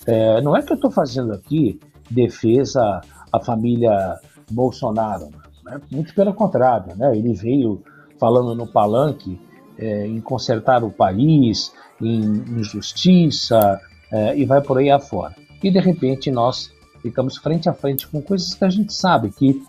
[0.05, 4.19] É, não é que eu estou fazendo aqui defesa à família
[4.51, 5.29] Bolsonaro,
[5.63, 5.81] né?
[5.91, 7.15] muito pelo contrário, né?
[7.17, 7.81] ele veio
[8.19, 9.39] falando no palanque
[9.77, 13.79] é, em consertar o país, em, em justiça,
[14.12, 15.36] é, e vai por aí afora.
[15.63, 19.63] E de repente nós ficamos frente a frente com coisas que a gente sabe que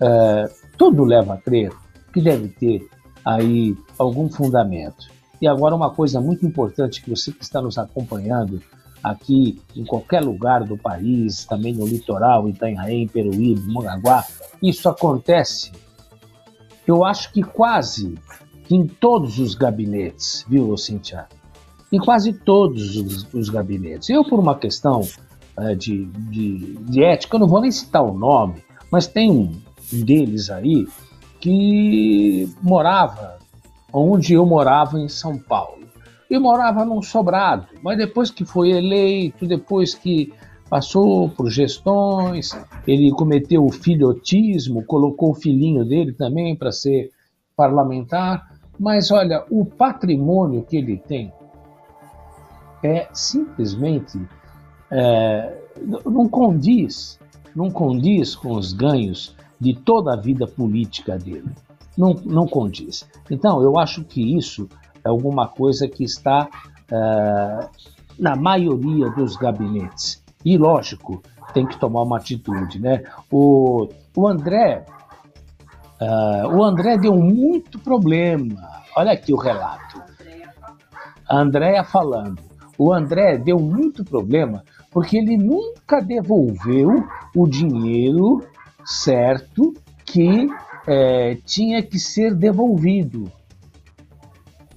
[0.00, 1.72] é, tudo leva a crer
[2.12, 2.88] que deve ter
[3.24, 5.12] aí algum fundamento.
[5.40, 8.62] E agora uma coisa muito importante que você que está nos acompanhando
[9.02, 14.24] aqui em qualquer lugar do país, também no litoral, Itanhaém, Peruíbe, Mongaguá,
[14.62, 15.72] isso acontece,
[16.86, 18.14] eu acho que quase
[18.70, 21.26] em todos os gabinetes, viu, Cintia?
[21.92, 24.08] Em quase todos os, os gabinetes.
[24.08, 25.02] Eu, por uma questão
[25.58, 29.52] é, de, de, de, ética, eu não vou nem citar o nome, mas tem
[30.02, 30.86] deles aí
[31.40, 33.38] que morava
[33.92, 35.84] onde eu morava em São Paulo.
[36.28, 40.32] E morava num sobrado, mas depois que foi eleito, depois que
[40.68, 42.50] passou por gestões,
[42.86, 47.10] ele cometeu o filhotismo, colocou o filhinho dele também para ser
[47.54, 48.58] parlamentar.
[48.80, 51.32] Mas olha, o patrimônio que ele tem
[52.82, 54.18] é simplesmente
[54.90, 55.56] é,
[56.04, 57.18] não condiz,
[57.54, 61.50] não condiz com os ganhos de toda a vida política dele.
[61.96, 63.08] Não, não condiz.
[63.30, 64.68] Então, eu acho que isso
[65.04, 66.48] é alguma coisa que está
[66.90, 67.68] é,
[68.18, 70.22] na maioria dos gabinetes.
[70.44, 72.80] E, lógico, tem que tomar uma atitude.
[72.80, 73.02] Né?
[73.30, 74.84] O, o André
[76.00, 78.56] Uh, o André deu muito problema.
[78.96, 80.02] Olha aqui o relato.
[81.28, 82.42] A Andréia falando.
[82.76, 88.44] O André deu muito problema porque ele nunca devolveu o dinheiro
[88.84, 90.48] certo que
[90.86, 93.30] é, tinha que ser devolvido.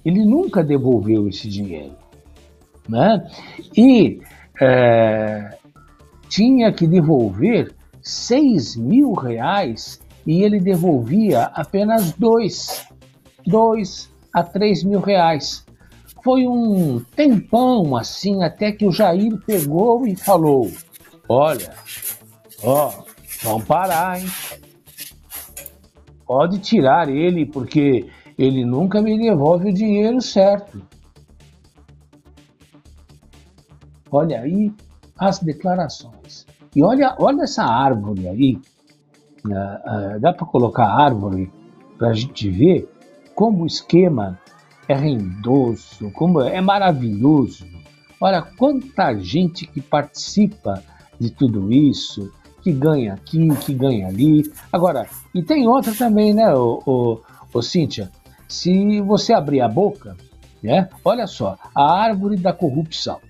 [0.04, 1.96] Ele nunca devolveu esse dinheiro.
[2.88, 3.28] Né?
[3.76, 4.20] E
[4.60, 5.56] é,
[6.28, 12.86] tinha que devolver 6 mil reais e ele devolvia apenas dois,
[13.46, 15.64] dois a três mil reais.
[16.22, 20.70] Foi um tempão assim até que o Jair pegou e falou:
[21.28, 21.72] Olha,
[22.62, 22.92] ó,
[23.42, 24.26] vamos parar, hein?
[26.26, 30.82] Pode tirar ele, porque ele nunca me devolve o dinheiro certo.
[34.10, 34.72] Olha aí
[35.18, 36.46] as declarações.
[36.74, 38.60] E olha, olha essa árvore aí,
[39.46, 41.50] Uh, uh, dá para colocar árvore
[41.96, 42.88] para a gente ver
[43.34, 44.38] como o esquema
[44.88, 47.66] é rendoso, como é maravilhoso.
[48.20, 50.82] Olha quanta gente que participa
[51.20, 52.32] de tudo isso,
[52.68, 54.52] que ganha aqui, que ganha ali.
[54.70, 57.20] Agora, e tem outra também, né, o, o,
[57.52, 58.10] o Cíntia?
[58.46, 60.14] Se você abrir a boca,
[60.62, 63.20] né, olha só, a árvore da corrupção.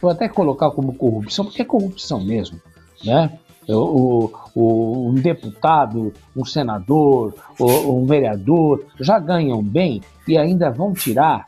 [0.00, 2.58] Vou até colocar como corrupção, porque é corrupção mesmo,
[3.04, 3.38] né?
[3.68, 11.46] o, o, um deputado, um senador, um vereador já ganham bem e ainda vão tirar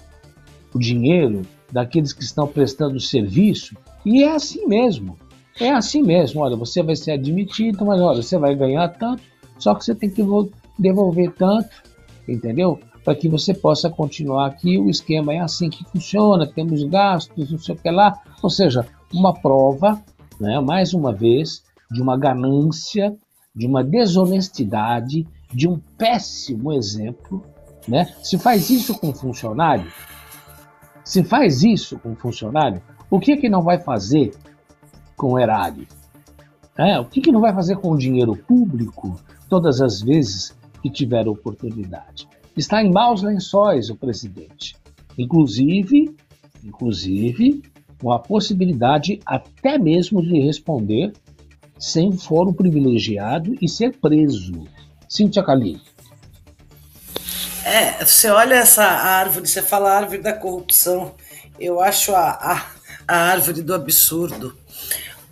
[0.72, 3.74] o dinheiro daqueles que estão prestando serviço.
[4.04, 5.16] E é assim mesmo.
[5.60, 6.40] É assim mesmo.
[6.40, 9.22] Olha, você vai ser admitido, mas olha, você vai ganhar tanto,
[9.58, 10.22] só que você tem que
[10.78, 11.70] devolver tanto,
[12.28, 12.80] entendeu?
[13.04, 14.78] Para que você possa continuar aqui.
[14.78, 18.20] O esquema é assim que funciona, temos gastos, não sei o que lá.
[18.42, 20.02] Ou seja, uma prova,
[20.40, 23.14] né, mais uma vez, de uma ganância,
[23.54, 27.44] de uma desonestidade, de um péssimo exemplo.
[27.86, 28.12] Né?
[28.22, 29.92] Se faz isso com funcionário,
[31.04, 34.32] se faz isso com funcionário, o que que não vai fazer
[35.16, 35.86] com o erário?
[36.76, 40.90] É, o que, que não vai fazer com o dinheiro público todas as vezes que
[40.90, 42.28] tiver oportunidade?
[42.56, 44.76] Está em maus lençóis o presidente.
[45.16, 46.14] Inclusive,
[46.64, 47.62] inclusive,
[48.00, 51.12] com a possibilidade até mesmo de responder
[51.78, 54.64] sem fórum privilegiado e ser preso.
[55.08, 55.80] Cíntia Kalim.
[57.64, 61.14] É, você olha essa árvore, você fala árvore da corrupção,
[61.58, 62.66] eu acho a, a,
[63.08, 64.56] a árvore do absurdo,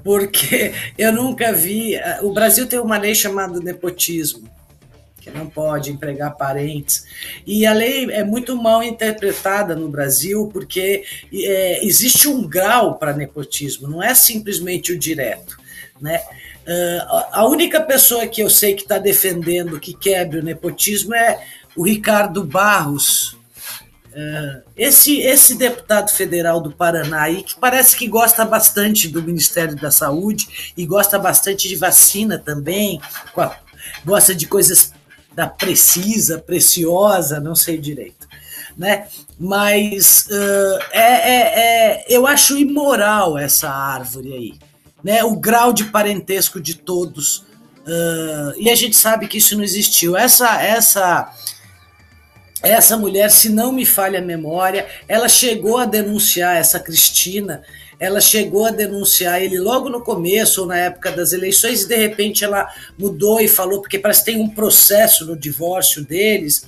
[0.02, 1.94] porque eu nunca vi.
[2.22, 4.48] O Brasil tem uma lei chamada nepotismo,
[5.20, 7.04] que não pode empregar parentes.
[7.46, 13.12] E a lei é muito mal interpretada no Brasil, porque é, existe um grau para
[13.12, 15.56] nepotismo, não é simplesmente o direto.
[16.00, 16.20] Né?
[16.62, 21.44] Uh, a única pessoa que eu sei que está defendendo que quebre o nepotismo é
[21.76, 23.36] o Ricardo Barros,
[24.76, 29.90] esse, esse deputado federal do Paraná aí, que parece que gosta bastante do Ministério da
[29.90, 33.00] Saúde e gosta bastante de vacina também,
[34.04, 34.92] gosta de coisas
[35.34, 38.28] da precisa, preciosa, não sei direito.
[38.76, 39.06] né?
[39.38, 44.54] Mas uh, é, é, é, eu acho imoral essa árvore aí,
[45.02, 45.24] né?
[45.24, 47.38] O grau de parentesco de todos.
[47.84, 50.16] Uh, e a gente sabe que isso não existiu.
[50.16, 51.32] Essa, essa,
[52.62, 57.62] essa mulher, se não me falha a memória, ela chegou a denunciar essa Cristina
[58.02, 61.94] ela chegou a denunciar ele logo no começo, ou na época das eleições, e de
[61.94, 66.66] repente ela mudou e falou, porque parece que tem um processo no divórcio deles.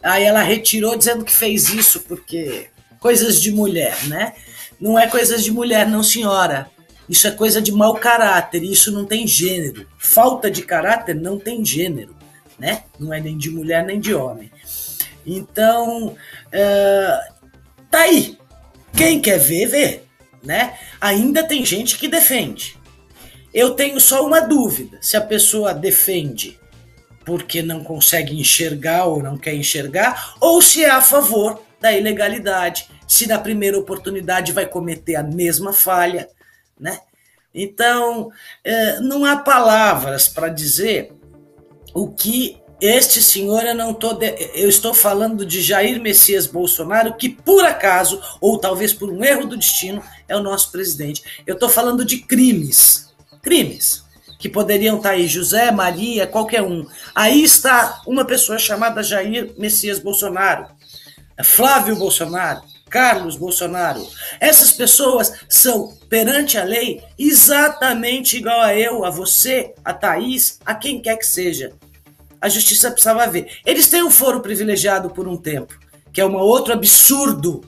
[0.00, 2.68] Aí ela retirou dizendo que fez isso porque
[3.00, 4.34] coisas de mulher, né?
[4.80, 6.70] Não é coisas de mulher, não, senhora.
[7.08, 9.84] Isso é coisa de mau caráter, isso não tem gênero.
[9.98, 12.14] Falta de caráter não tem gênero,
[12.56, 12.84] né?
[13.00, 14.48] Não é nem de mulher nem de homem.
[15.26, 17.34] Então, uh,
[17.90, 18.38] tá aí.
[18.96, 20.08] Quem quer ver, vê
[20.42, 20.78] né?
[21.00, 22.76] Ainda tem gente que defende.
[23.52, 26.58] Eu tenho só uma dúvida: se a pessoa defende
[27.24, 32.88] porque não consegue enxergar ou não quer enxergar, ou se é a favor da ilegalidade,
[33.06, 36.30] se na primeira oportunidade vai cometer a mesma falha,
[36.80, 37.00] né?
[37.54, 38.32] Então,
[38.64, 41.12] é, não há palavras para dizer
[41.92, 44.26] o que este senhor, eu não tô de...
[44.54, 49.46] eu estou falando de Jair Messias Bolsonaro, que por acaso, ou talvez por um erro
[49.46, 51.42] do destino, é o nosso presidente.
[51.46, 53.12] Eu estou falando de crimes.
[53.42, 54.04] Crimes.
[54.38, 56.86] Que poderiam estar tá aí, José, Maria, qualquer um.
[57.12, 60.68] Aí está uma pessoa chamada Jair Messias Bolsonaro,
[61.42, 64.06] Flávio Bolsonaro, Carlos Bolsonaro.
[64.38, 70.76] Essas pessoas são, perante a lei, exatamente igual a eu, a você, a Thaís, a
[70.76, 71.72] quem quer que seja
[72.40, 73.58] a justiça precisava ver.
[73.64, 75.78] Eles têm um foro privilegiado por um tempo,
[76.12, 77.62] que é um outro absurdo,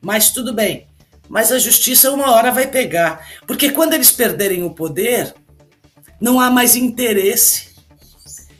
[0.00, 0.86] mas tudo bem.
[1.28, 5.34] Mas a justiça uma hora vai pegar, porque quando eles perderem o poder,
[6.20, 7.74] não há mais interesse.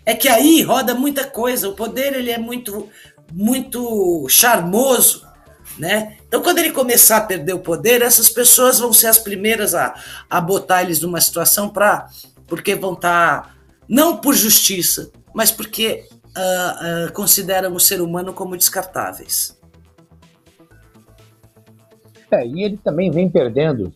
[0.05, 1.69] É que aí roda muita coisa.
[1.69, 2.89] O poder ele é muito,
[3.33, 5.27] muito charmoso,
[5.79, 6.17] né?
[6.27, 9.95] Então, quando ele começar a perder o poder, essas pessoas vão ser as primeiras a,
[10.29, 12.09] a botar eles numa situação para,
[12.47, 13.55] porque vão estar tá,
[13.89, 19.55] não por justiça, mas porque uh, uh, consideram o ser humano como descartáveis.
[22.31, 23.93] É, e ele também vem perdendo,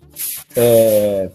[0.55, 1.30] é,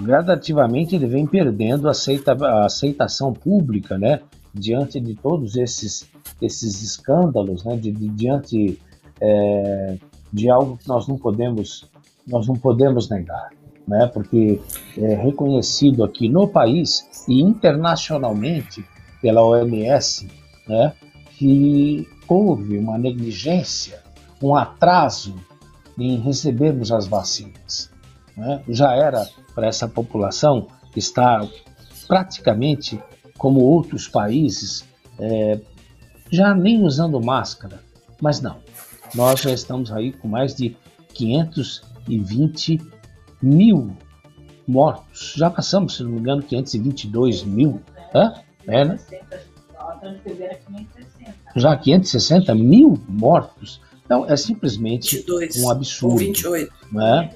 [0.00, 4.20] gradativamente ele vem perdendo a, aceita, a aceitação pública, né?
[4.52, 6.10] Diante de todos esses,
[6.42, 7.76] esses escândalos, né?
[7.76, 8.80] De, de diante
[9.20, 9.96] é,
[10.32, 11.88] de algo que nós não podemos,
[12.26, 13.50] nós não podemos negar,
[13.86, 14.10] né?
[14.12, 14.60] Porque
[14.98, 18.84] é reconhecido aqui no país e internacionalmente
[19.20, 20.28] pela OMS,
[20.66, 20.92] né,
[21.36, 24.02] que houve uma negligência,
[24.42, 25.34] um atraso
[25.98, 27.90] em recebermos as vacinas.
[28.36, 28.62] Né?
[28.68, 31.46] Já era para essa população estar
[32.06, 33.00] praticamente
[33.36, 34.84] como outros países,
[35.18, 35.60] é,
[36.30, 37.80] já nem usando máscara,
[38.20, 38.58] mas não.
[39.14, 40.76] Nós já estamos aí com mais de
[41.14, 42.80] 520
[43.42, 43.96] mil
[44.66, 45.34] mortos.
[45.36, 47.80] Já passamos, se não me engano, 522 mil.
[48.14, 48.34] Hã?
[48.70, 48.98] É, né?
[51.56, 53.80] Já 560 mil mortos.
[54.04, 56.18] Então, é simplesmente 22, um absurdo.
[56.18, 56.72] 28.
[56.92, 57.34] Né?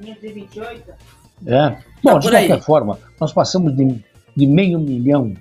[0.00, 0.92] 528?
[1.46, 1.78] É.
[2.02, 2.60] Bom, de qualquer aí.
[2.60, 4.04] forma, nós passamos de,
[4.36, 5.34] de meio milhão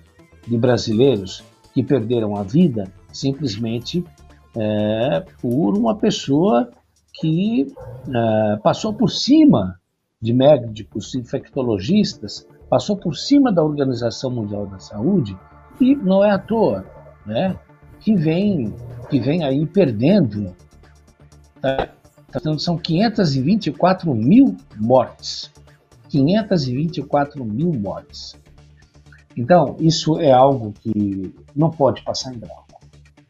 [0.48, 4.04] de brasileiros que perderam a vida simplesmente
[4.56, 6.72] é, por uma pessoa
[7.14, 7.74] que
[8.14, 9.80] é, passou por cima
[10.22, 15.38] de médicos infectologistas passou por cima da Organização Mundial da Saúde
[15.82, 16.86] e não é à toa,
[17.26, 17.58] né?
[18.00, 18.74] Que vem,
[19.10, 20.56] que vem aí perdendo.
[21.60, 21.90] Tá?
[22.30, 25.52] Então, são 524 mil mortes.
[26.10, 28.36] 524 mil mortes.
[29.36, 32.80] Então, isso é algo que não pode passar em branco.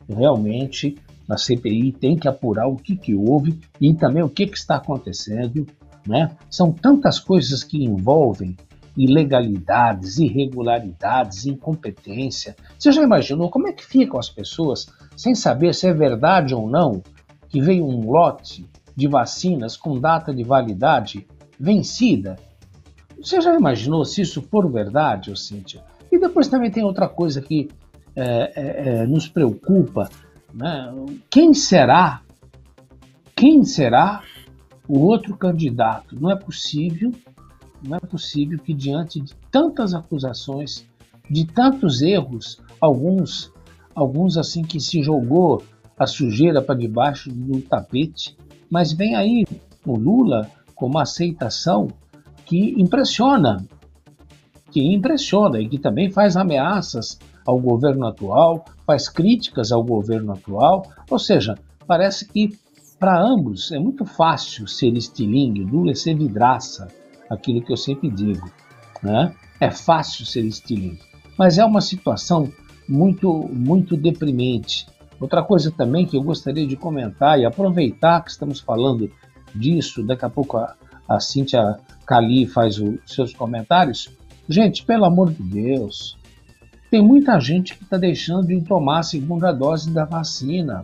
[0.07, 0.97] Realmente,
[1.29, 4.75] a CPI tem que apurar o que, que houve e também o que, que está
[4.75, 5.65] acontecendo.
[6.07, 6.35] Né?
[6.49, 8.57] São tantas coisas que envolvem
[8.97, 12.55] ilegalidades, irregularidades, incompetência.
[12.77, 16.69] Você já imaginou como é que ficam as pessoas sem saber se é verdade ou
[16.69, 17.01] não
[17.47, 18.65] que veio um lote
[18.95, 21.27] de vacinas com data de validade
[21.59, 22.37] vencida?
[23.21, 25.83] Você já imaginou se isso for verdade, Cíntia?
[26.11, 27.69] E depois também tem outra coisa que
[28.15, 30.09] é, é, é, nos preocupa.
[30.53, 30.93] Né?
[31.29, 32.21] Quem será?
[33.35, 34.23] Quem será
[34.87, 36.19] o outro candidato?
[36.19, 37.11] Não é possível
[37.83, 40.85] não é possível que, diante de tantas acusações,
[41.29, 43.51] de tantos erros, alguns,
[43.93, 45.63] alguns assim que se jogou
[45.97, 48.37] a sujeira para debaixo do tapete,
[48.69, 49.45] mas vem aí
[49.85, 51.87] o Lula com uma aceitação
[52.45, 53.65] que impressiona,
[54.71, 60.85] que impressiona e que também faz ameaças ao governo atual, faz críticas ao governo atual,
[61.09, 62.57] ou seja, parece que
[62.99, 66.87] para ambos é muito fácil ser estilingue, duro é ser vidraça,
[67.29, 68.49] aquilo que eu sempre digo.
[69.01, 69.33] Né?
[69.59, 71.01] É fácil ser estilingue,
[71.37, 72.51] mas é uma situação
[72.87, 74.87] muito, muito deprimente.
[75.19, 79.11] Outra coisa também que eu gostaria de comentar e aproveitar que estamos falando
[79.53, 80.75] disso, daqui a pouco a,
[81.07, 84.09] a Cíntia Cali faz os seus comentários.
[84.47, 86.17] Gente, pelo amor de Deus,
[86.89, 90.83] tem muita gente que está deixando de tomar a segunda dose da vacina.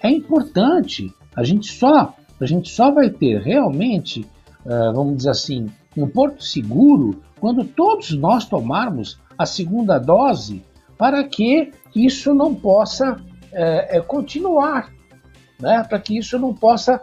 [0.00, 1.12] É importante.
[1.34, 4.20] A gente só, a gente só vai ter realmente,
[4.64, 10.64] uh, vamos dizer assim, um porto seguro quando todos nós tomarmos a segunda dose
[10.96, 13.20] para que isso não possa
[13.52, 14.92] é, é, continuar,
[15.60, 15.84] né?
[15.88, 17.00] para que isso não possa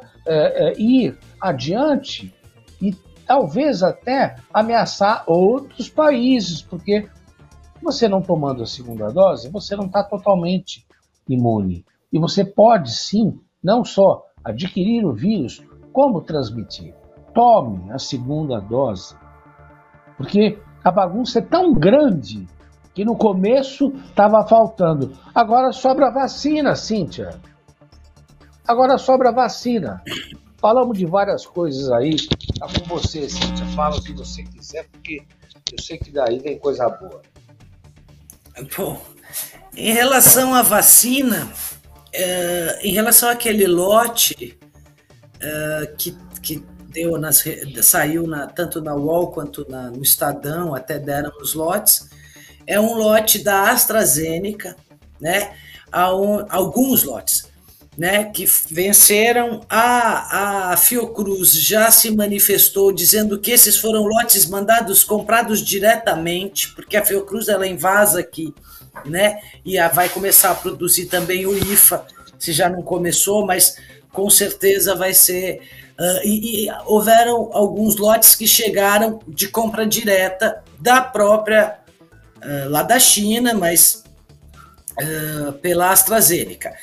[0.77, 2.34] ir adiante
[2.82, 2.93] e
[3.25, 7.07] talvez até ameaçar outros países, porque
[7.82, 10.86] você não tomando a segunda dose, você não está totalmente
[11.27, 11.86] imune.
[12.11, 16.94] E você pode sim, não só adquirir o vírus, como transmitir.
[17.34, 19.16] Tome a segunda dose,
[20.18, 22.48] porque a bagunça é tão grande
[22.94, 25.18] que no começo estava faltando.
[25.34, 27.39] Agora sobra vacina, Cíntia.
[28.68, 30.02] Agora sobra vacina.
[30.58, 32.16] Falamos de várias coisas aí.
[32.60, 33.66] Tá com você, Cíntia.
[33.68, 35.24] Fala o que você quiser, porque
[35.72, 37.22] eu sei que daí vem coisa boa.
[38.78, 39.02] Bom,
[39.76, 41.50] em relação à vacina,
[42.14, 44.57] é, em relação àquele lote
[45.39, 47.43] é, que, que deu nas,
[47.82, 52.09] saiu na, tanto na UOL quanto na, no Estadão, até deram os lotes,
[52.68, 54.76] é um lote da AstraZeneca,
[55.20, 55.53] né?
[55.91, 57.49] alguns lotes,
[57.97, 58.26] né?
[58.26, 59.62] Que venceram.
[59.70, 66.95] A, a Fiocruz já se manifestou dizendo que esses foram lotes mandados, comprados diretamente, porque
[66.95, 68.53] a Fiocruz ela invasa aqui,
[69.06, 69.39] né?
[69.66, 72.06] E vai começar a produzir também o IFA,
[72.38, 73.78] se já não começou, mas
[74.12, 75.62] com certeza vai ser.
[76.00, 81.78] Uh, e, e, houveram alguns lotes que chegaram de compra direta da própria
[82.38, 84.04] uh, lá da China, mas
[85.00, 86.74] uh, pela AstraZeneca.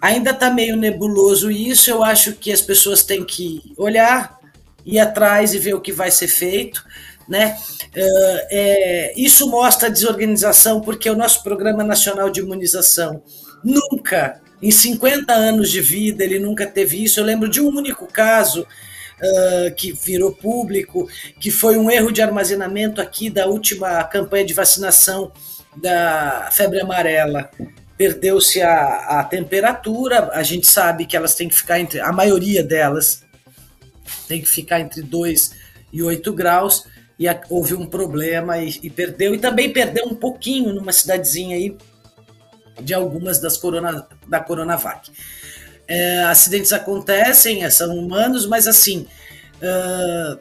[0.00, 4.38] Ainda está meio nebuloso isso, eu acho que as pessoas têm que olhar,
[4.84, 6.84] ir atrás e ver o que vai ser feito.
[7.28, 7.56] Né?
[7.96, 13.22] Uh, é, isso mostra a desorganização, porque o nosso Programa Nacional de Imunização
[13.64, 17.18] nunca, em 50 anos de vida, ele nunca teve isso.
[17.18, 21.08] Eu lembro de um único caso uh, que virou público,
[21.40, 25.32] que foi um erro de armazenamento aqui da última campanha de vacinação
[25.76, 27.50] da febre amarela.
[27.98, 32.62] Perdeu-se a, a temperatura, a gente sabe que elas têm que ficar entre, a maioria
[32.62, 33.26] delas
[34.28, 35.52] tem que ficar entre 2
[35.92, 36.86] e 8 graus,
[37.18, 41.56] e a, houve um problema e, e, perdeu, e também perdeu um pouquinho numa cidadezinha
[41.56, 41.76] aí
[42.80, 45.10] de algumas das corona, da Coronavac.
[45.88, 49.06] É, acidentes acontecem, é, são humanos, mas assim,
[49.62, 50.38] uh,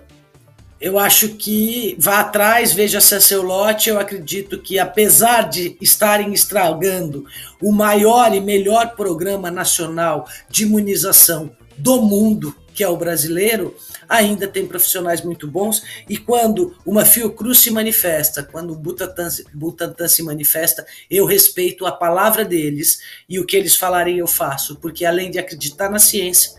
[0.80, 3.90] eu acho que vá atrás, veja se é seu lote.
[3.90, 7.26] Eu acredito que, apesar de estarem estragando
[7.62, 13.76] o maior e melhor programa nacional de imunização do mundo, que é o brasileiro,
[14.08, 15.84] ainda tem profissionais muito bons.
[16.10, 21.92] E quando uma Fiocruz se manifesta, quando o Butantan, Butantan se manifesta, eu respeito a
[21.92, 26.54] palavra deles e o que eles falarem eu faço, porque além de acreditar na ciência,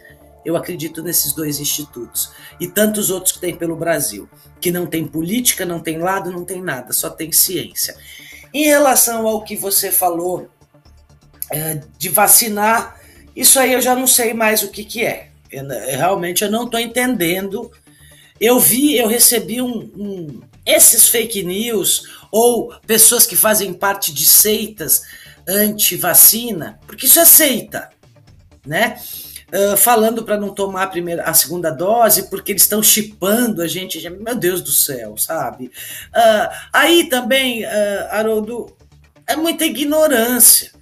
[0.45, 2.31] eu acredito nesses dois institutos.
[2.61, 4.29] E tantos outros que tem pelo Brasil,
[4.61, 7.97] que não tem política, não tem lado, não tem nada, só tem ciência.
[8.55, 10.49] Em relação ao que você falou
[11.51, 13.01] é, de vacinar,
[13.35, 15.31] isso aí eu já não sei mais o que, que é.
[15.51, 17.71] Eu, realmente eu não estou entendendo.
[18.41, 24.27] Eu vi, eu recebi um, um, esses fake news ou pessoas que fazem parte de
[24.27, 25.03] seitas
[25.49, 27.91] anti-vacina, porque isso é seita,
[28.67, 29.01] né?
[29.55, 33.69] Uh, falando para não tomar a primeira, a segunda dose, porque eles estão chipando a
[33.69, 35.67] gente, meu Deus do céu, sabe?
[35.67, 37.69] Uh, aí também, uh,
[38.11, 38.77] Haroldo,
[39.25, 40.73] é muita ignorância.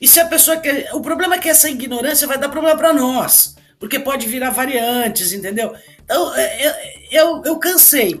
[0.00, 0.94] E se a pessoa quer.
[0.94, 5.32] O problema é que essa ignorância vai dar problema para nós porque pode virar variantes,
[5.32, 5.74] entendeu?
[6.04, 8.20] Então, é, é, eu, eu cansei.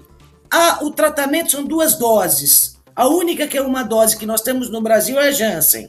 [0.50, 2.76] Ah, o tratamento são duas doses.
[2.96, 5.88] A única que é uma dose que nós temos no Brasil é a Janssen.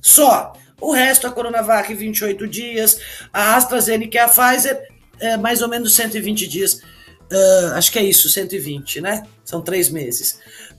[0.00, 0.52] Só.
[0.80, 3.00] O resto, a Coronavac, 28 dias.
[3.32, 4.86] A AstraZeneca e a Pfizer,
[5.18, 6.74] é mais ou menos 120 dias.
[6.74, 9.24] Uh, acho que é isso, 120, né?
[9.44, 10.38] São três meses.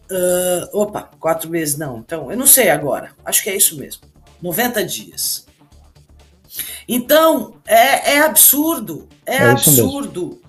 [0.09, 1.97] Uh, opa, quatro meses não.
[1.97, 3.11] Então, eu não sei agora.
[3.25, 4.03] Acho que é isso mesmo.
[4.41, 5.48] 90 dias.
[6.87, 10.41] Então, é, é absurdo, é, é absurdo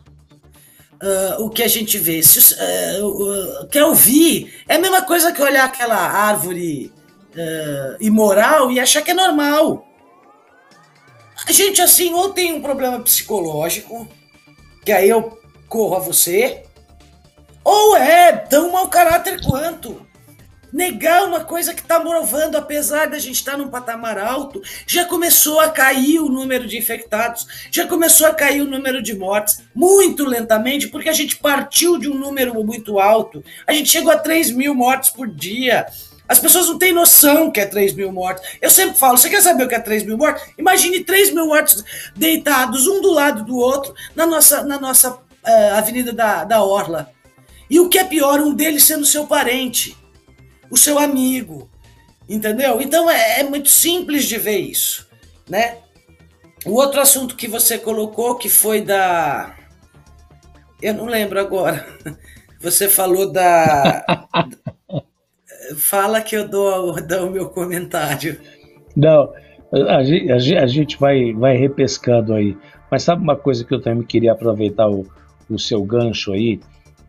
[1.03, 2.23] uh, o que a gente vê.
[2.23, 4.63] Se, uh, uh, quer ouvir?
[4.69, 6.93] É a mesma coisa que olhar aquela árvore
[7.35, 9.87] uh, imoral e achar que é normal.
[11.47, 14.07] A gente, assim, ou tem um problema psicológico,
[14.85, 15.39] que aí eu
[15.69, 16.65] corro a você,
[17.65, 20.07] ou é tão mau caráter quanto.
[20.73, 25.05] Negar uma coisa que está provando, apesar da gente estar tá num patamar alto, já
[25.05, 29.63] começou a cair o número de infectados, já começou a cair o número de mortes,
[29.75, 33.43] muito lentamente, porque a gente partiu de um número muito alto.
[33.67, 35.87] A gente chegou a 3 mil mortes por dia.
[36.29, 38.45] As pessoas não têm noção que é 3 mil mortes.
[38.63, 40.45] Eu sempre falo: você quer saber o que é 3 mil mortes?
[40.57, 41.83] Imagine 3 mil mortes
[42.15, 47.11] deitados, um do lado do outro, na nossa, na nossa uh, Avenida da, da Orla.
[47.69, 49.97] E o que é pior, um deles sendo seu parente,
[50.71, 51.69] o seu amigo.
[52.29, 52.81] Entendeu?
[52.81, 55.09] Então é, é muito simples de ver isso.
[55.49, 55.79] Né?
[56.65, 59.57] O outro assunto que você colocou, que foi da.
[60.81, 61.87] Eu não lembro agora.
[62.61, 64.27] Você falou da.
[65.79, 68.39] Fala que eu dou, dou o meu comentário.
[68.95, 69.33] Não,
[69.73, 72.57] a, gente, a gente vai, vai repescando aí.
[72.91, 75.07] Mas sabe uma coisa que eu também queria aproveitar o,
[75.49, 76.61] o seu gancho aí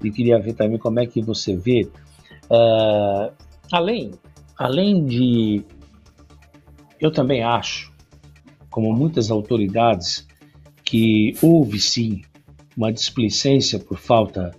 [0.01, 1.89] e queria ver também como é que você vê.
[2.49, 3.31] Uh,
[3.71, 4.11] além,
[4.57, 5.63] além de.
[6.99, 7.91] Eu também acho,
[8.69, 10.27] como muitas autoridades,
[10.83, 12.21] que houve sim
[12.75, 14.51] uma displicência por falta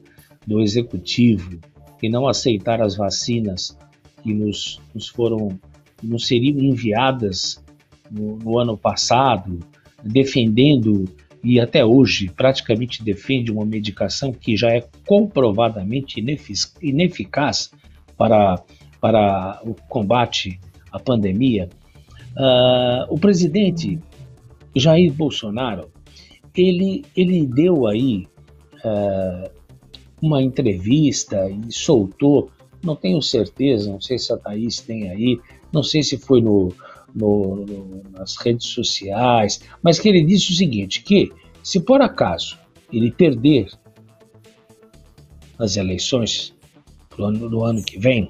[0.46, 1.60] do executivo
[2.02, 3.78] e não aceitar as vacinas
[4.22, 5.58] que nos, nos foram,
[6.02, 7.62] nos seriam enviadas
[8.10, 9.60] no, no ano passado,
[10.02, 11.04] defendendo
[11.44, 16.24] e até hoje praticamente defende uma medicação que já é comprovadamente
[16.80, 17.70] ineficaz
[18.16, 18.62] para,
[19.03, 20.61] para o combate
[20.92, 21.68] à pandemia.
[22.36, 23.98] Uh, o presidente
[24.74, 25.90] Jair Bolsonaro
[26.57, 28.26] ele, ele deu aí
[28.84, 29.50] uh,
[30.22, 32.50] uma entrevista e soltou
[32.82, 35.40] não tenho certeza, não sei se a Thaís tem aí,
[35.72, 36.74] não sei se foi no,
[37.14, 41.30] no, no, nas redes sociais, mas que ele disse o seguinte, que
[41.62, 42.59] se por acaso
[42.92, 43.70] ele perder
[45.59, 46.53] as eleições
[47.16, 48.28] do ano, do ano que vem,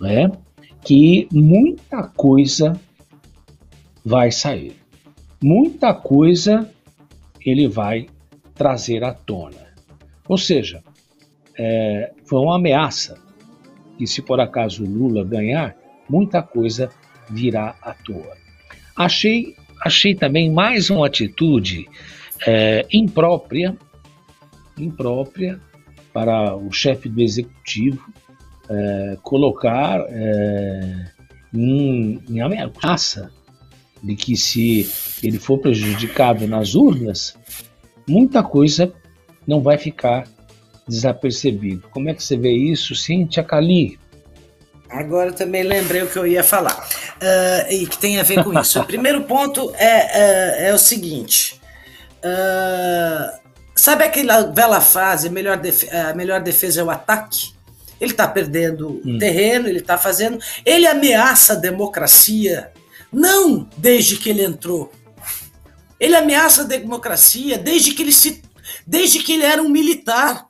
[0.00, 0.30] né,
[0.84, 2.78] que muita coisa
[4.04, 4.76] vai sair.
[5.42, 6.68] Muita coisa
[7.44, 8.08] ele vai
[8.54, 9.68] trazer à tona.
[10.28, 10.82] Ou seja,
[11.56, 13.18] é, foi uma ameaça
[13.96, 15.76] que se por acaso Lula ganhar,
[16.08, 16.90] muita coisa
[17.28, 18.36] virá à toa.
[18.96, 21.88] Achei, achei também mais uma atitude
[22.46, 23.76] é, imprópria,
[24.76, 25.60] imprópria
[26.12, 28.12] para o chefe do executivo
[28.70, 31.06] é, colocar é,
[31.54, 33.30] em, em ameaça
[34.02, 34.88] de que se
[35.22, 37.36] ele for prejudicado nas urnas,
[38.08, 38.92] muita coisa
[39.46, 40.24] não vai ficar
[40.86, 41.88] desapercebido.
[41.90, 43.98] Como é que você vê isso, Cíntia Cali?
[44.88, 48.58] Agora também lembrei o que eu ia falar uh, e que tem a ver com
[48.58, 48.80] isso.
[48.80, 51.60] o primeiro ponto é, é, é o seguinte:
[52.24, 53.38] uh,
[53.74, 55.60] sabe aquela bela frase, melhor
[55.92, 57.57] a melhor defesa é o ataque?
[58.00, 59.18] Ele está perdendo hum.
[59.18, 60.38] terreno, ele está fazendo.
[60.64, 62.72] Ele ameaça a democracia,
[63.12, 64.92] não desde que ele entrou.
[65.98, 68.42] Ele ameaça a democracia desde que ele se.
[68.86, 70.46] Desde que ele era um militar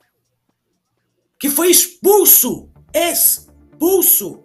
[1.39, 4.43] que foi expulso, expulso.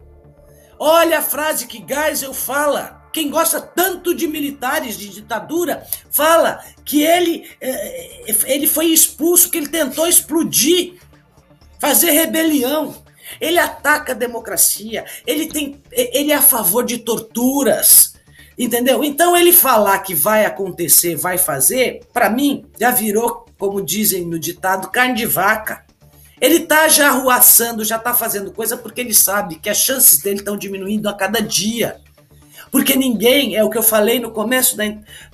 [0.78, 3.02] Olha a frase que Geisel fala.
[3.12, 9.58] Quem gosta tanto de militares de ditadura fala que ele, eh, ele foi expulso, que
[9.58, 10.94] ele tentou explodir,
[11.84, 12.94] fazer rebelião.
[13.40, 18.14] Ele ataca a democracia, ele, tem, ele é a favor de torturas.
[18.56, 19.02] Entendeu?
[19.02, 24.38] Então ele falar que vai acontecer, vai fazer, para mim já virou, como dizem no
[24.38, 25.84] ditado, carne de vaca.
[26.40, 30.38] Ele está já arruaçando, já está fazendo coisa porque ele sabe que as chances dele
[30.38, 32.00] estão diminuindo a cada dia.
[32.70, 34.84] Porque ninguém, é o que eu falei no começo da,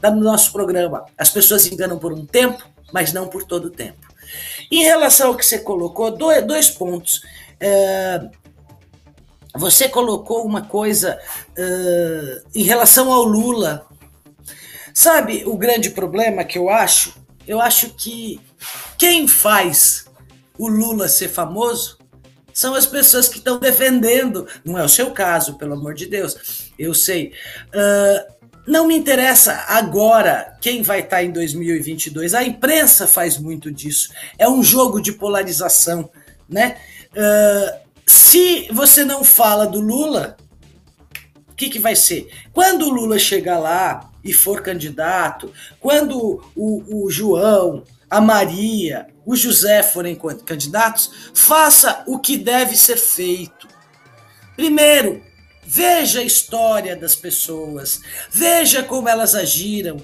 [0.01, 3.70] da, do nosso programa, as pessoas enganam por um tempo, mas não por todo o
[3.70, 4.09] tempo.
[4.71, 7.23] Em relação ao que você colocou, dois, dois pontos.
[7.59, 8.21] É,
[9.55, 11.18] você colocou uma coisa
[11.57, 13.87] é, em relação ao Lula.
[14.95, 17.14] Sabe o grande problema que eu acho?
[17.47, 18.41] Eu acho que
[18.97, 20.05] quem faz
[20.59, 21.99] o Lula ser famoso
[22.53, 24.47] são as pessoas que estão defendendo.
[24.64, 26.73] Não é o seu caso, pelo amor de Deus.
[26.79, 27.33] Eu sei.
[27.68, 32.34] Uh, não me interessa agora quem vai estar tá em 2022.
[32.34, 34.12] A imprensa faz muito disso.
[34.38, 36.11] É um jogo de polarização,
[36.48, 36.76] né?
[37.12, 40.36] Uh, se você não fala do Lula,
[41.48, 42.28] o que, que vai ser?
[42.52, 49.36] Quando o Lula chegar lá e for candidato, quando o, o João, a Maria, o
[49.36, 53.68] José forem candidatos, faça o que deve ser feito.
[54.56, 55.22] Primeiro,
[55.73, 59.99] Veja a história das pessoas, veja como elas agiram.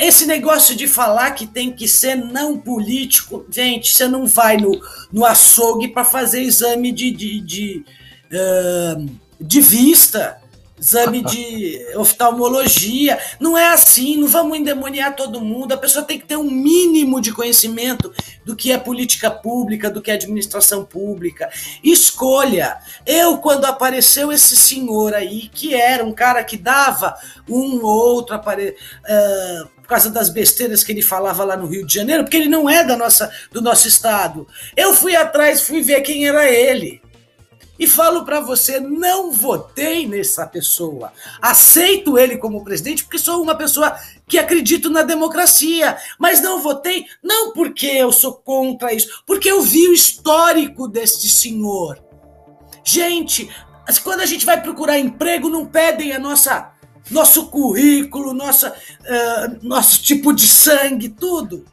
[0.00, 4.80] Esse negócio de falar que tem que ser não político, gente, você não vai no,
[5.12, 7.84] no açougue para fazer exame de, de, de,
[8.32, 9.06] uh,
[9.38, 10.41] de vista
[10.82, 13.18] exame de oftalmologia.
[13.38, 15.72] Não é assim, não vamos endemoniar todo mundo.
[15.72, 18.12] A pessoa tem que ter um mínimo de conhecimento
[18.44, 21.48] do que é política pública, do que é administração pública.
[21.84, 22.78] Escolha.
[23.06, 27.14] Eu, quando apareceu esse senhor aí, que era um cara que dava
[27.48, 28.36] um ou outro.
[28.36, 32.48] Uh, por causa das besteiras que ele falava lá no Rio de Janeiro, porque ele
[32.48, 34.46] não é da nossa, do nosso estado.
[34.76, 37.02] Eu fui atrás, fui ver quem era ele.
[37.78, 41.12] E falo para você, não votei nessa pessoa.
[41.40, 43.96] Aceito ele como presidente porque sou uma pessoa
[44.28, 49.62] que acredito na democracia, mas não votei não porque eu sou contra isso, porque eu
[49.62, 51.98] vi o histórico deste senhor.
[52.84, 53.48] Gente,
[54.04, 56.72] quando a gente vai procurar emprego, não pedem a nossa
[57.10, 61.64] nosso currículo, nossa, uh, nosso tipo de sangue, tudo.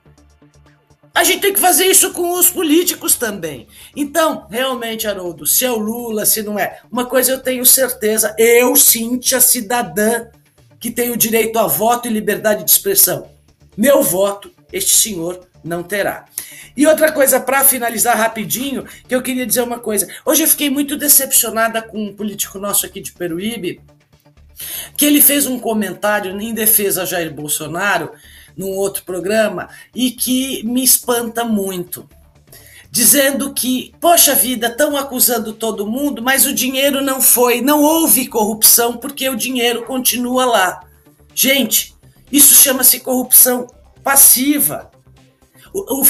[1.20, 3.68] A gente tem que fazer isso com os políticos também.
[3.94, 6.80] Então, realmente, Haroldo, se é o Lula, se não é.
[6.90, 10.28] Uma coisa eu tenho certeza, eu, Cíntia, cidadã,
[10.80, 13.30] que tenho direito a voto e liberdade de expressão.
[13.76, 16.24] Meu voto, este senhor não terá.
[16.78, 20.08] E outra coisa, para finalizar rapidinho, que eu queria dizer uma coisa.
[20.26, 23.82] Hoje eu fiquei muito decepcionada com um político nosso aqui de Peruíbe,
[24.96, 28.10] que ele fez um comentário em defesa a Jair Bolsonaro,
[28.60, 32.06] num outro programa e que me espanta muito.
[32.92, 38.28] Dizendo que, poxa vida, estão acusando todo mundo, mas o dinheiro não foi, não houve
[38.28, 40.82] corrupção porque o dinheiro continua lá.
[41.34, 41.96] Gente,
[42.30, 43.66] isso chama-se corrupção
[44.04, 44.92] passiva.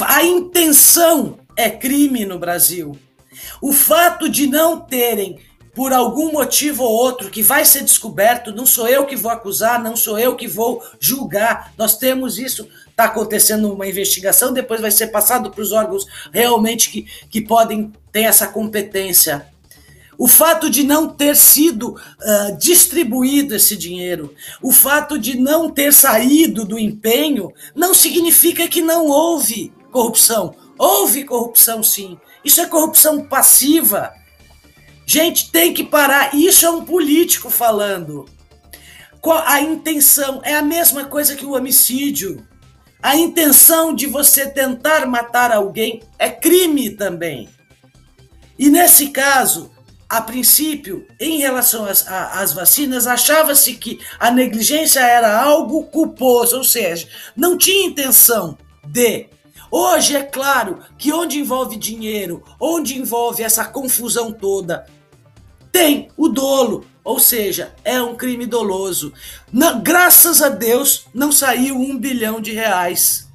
[0.08, 2.98] A intenção é crime no Brasil.
[3.62, 5.38] O fato de não terem
[5.74, 9.82] por algum motivo ou outro que vai ser descoberto, não sou eu que vou acusar,
[9.82, 11.74] não sou eu que vou julgar.
[11.78, 16.90] Nós temos isso, está acontecendo uma investigação, depois vai ser passado para os órgãos realmente
[16.90, 19.48] que, que podem ter essa competência.
[20.18, 25.94] O fato de não ter sido uh, distribuído esse dinheiro, o fato de não ter
[25.94, 30.54] saído do empenho, não significa que não houve corrupção.
[30.78, 32.18] Houve corrupção, sim.
[32.44, 34.12] Isso é corrupção passiva.
[35.12, 36.36] Gente, tem que parar.
[36.36, 38.26] Isso é um político falando.
[39.44, 42.48] A intenção é a mesma coisa que o homicídio.
[43.02, 47.50] A intenção de você tentar matar alguém é crime também.
[48.56, 49.72] E nesse caso,
[50.08, 56.64] a princípio, em relação às, às vacinas, achava-se que a negligência era algo culposo, ou
[56.64, 58.56] seja, não tinha intenção
[58.86, 59.28] de.
[59.72, 64.86] Hoje é claro que onde envolve dinheiro, onde envolve essa confusão toda,
[65.72, 69.14] tem o dolo, ou seja, é um crime doloso.
[69.84, 73.28] Graças a Deus não saiu um bilhão de reais,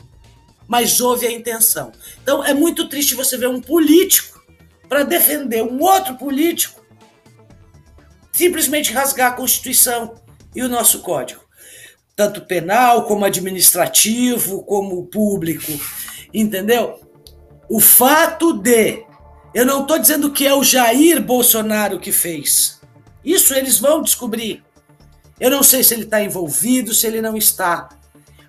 [0.66, 1.92] mas houve a intenção.
[2.22, 4.42] Então é muito triste você ver um político
[4.88, 6.82] para defender um outro político
[8.32, 10.14] simplesmente rasgar a Constituição
[10.54, 11.40] e o nosso código,
[12.16, 15.72] tanto penal como administrativo, como público,
[16.32, 17.00] entendeu?
[17.68, 19.04] O fato de
[19.54, 22.80] eu não estou dizendo que é o Jair Bolsonaro que fez.
[23.24, 24.62] Isso eles vão descobrir.
[25.38, 27.88] Eu não sei se ele está envolvido, se ele não está.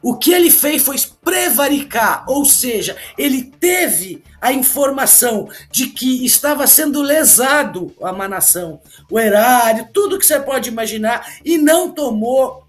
[0.02, 6.68] O que ele fez foi prevaricar, ou seja, ele teve a informação de que estava
[6.68, 8.80] sendo lesado a uma nação,
[9.10, 12.65] o erário, tudo que você pode imaginar, e não tomou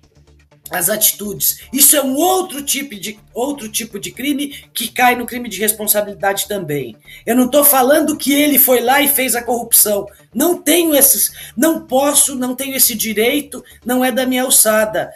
[0.70, 1.60] as atitudes.
[1.72, 5.60] Isso é um outro tipo de outro tipo de crime que cai no crime de
[5.60, 6.96] responsabilidade também.
[7.24, 10.06] Eu não estou falando que ele foi lá e fez a corrupção.
[10.34, 15.12] Não tenho esses, não posso, não tenho esse direito, não é da minha alçada.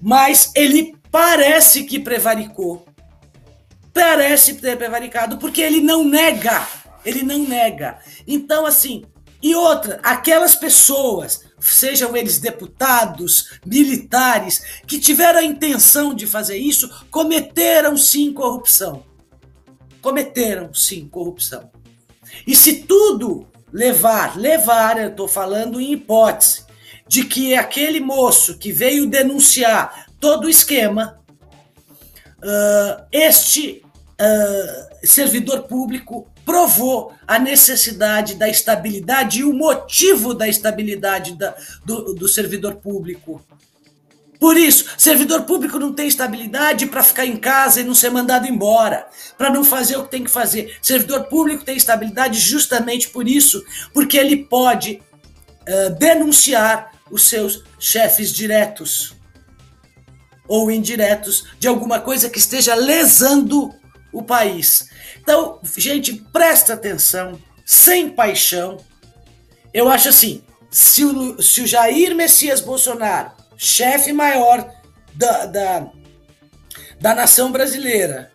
[0.00, 2.86] Mas ele parece que prevaricou.
[3.92, 6.66] Parece ter prevaricado porque ele não nega.
[7.04, 7.98] Ele não nega.
[8.26, 9.04] Então assim,
[9.42, 16.88] e outra, aquelas pessoas sejam eles deputados, militares, que tiveram a intenção de fazer isso,
[17.10, 19.04] cometeram sim corrupção.
[20.00, 21.70] Cometeram sim corrupção.
[22.46, 26.64] E se tudo levar, levar, eu estou falando em hipótese,
[27.06, 31.18] de que aquele moço que veio denunciar todo o esquema,
[32.38, 33.82] uh, este
[34.20, 42.14] uh, servidor público provou a necessidade da estabilidade e o motivo da estabilidade da, do,
[42.14, 43.44] do servidor público.
[44.40, 48.46] Por isso, servidor público não tem estabilidade para ficar em casa e não ser mandado
[48.46, 50.74] embora, para não fazer o que tem que fazer.
[50.80, 55.02] Servidor público tem estabilidade justamente por isso, porque ele pode
[55.68, 59.14] uh, denunciar os seus chefes diretos
[60.48, 63.70] ou indiretos de alguma coisa que esteja lesando
[64.12, 64.88] o país.
[65.20, 68.78] Então, gente, presta atenção, sem paixão.
[69.72, 74.70] Eu acho assim: se o, se o Jair Messias Bolsonaro, chefe maior
[75.14, 75.86] da, da,
[77.00, 78.32] da nação brasileira,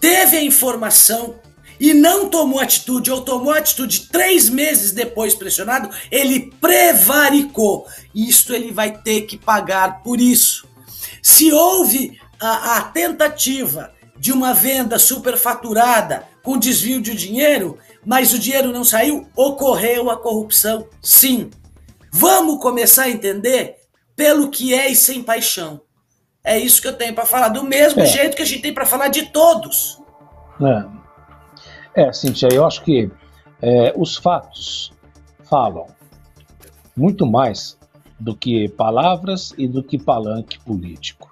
[0.00, 1.38] teve a informação
[1.80, 7.86] e não tomou atitude, ou tomou atitude três meses depois pressionado, ele prevaricou.
[8.14, 10.66] Isto ele vai ter que pagar por isso.
[11.22, 18.38] Se houve a, a tentativa de uma venda superfaturada com desvio de dinheiro, mas o
[18.38, 21.50] dinheiro não saiu, ocorreu a corrupção, sim.
[22.10, 23.76] Vamos começar a entender
[24.16, 25.80] pelo que é e sem paixão.
[26.42, 28.06] É isso que eu tenho para falar, do mesmo é.
[28.06, 30.00] jeito que a gente tem para falar de todos.
[31.94, 33.10] É, é Cintia, eu acho que
[33.60, 34.92] é, os fatos
[35.42, 35.86] falam
[36.96, 37.76] muito mais
[38.18, 41.27] do que palavras e do que palanque político.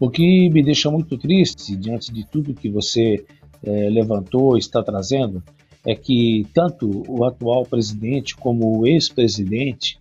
[0.00, 3.22] O que me deixa muito triste, diante de tudo que você
[3.62, 5.42] é, levantou, está trazendo,
[5.84, 9.98] é que tanto o atual presidente como o ex-presidente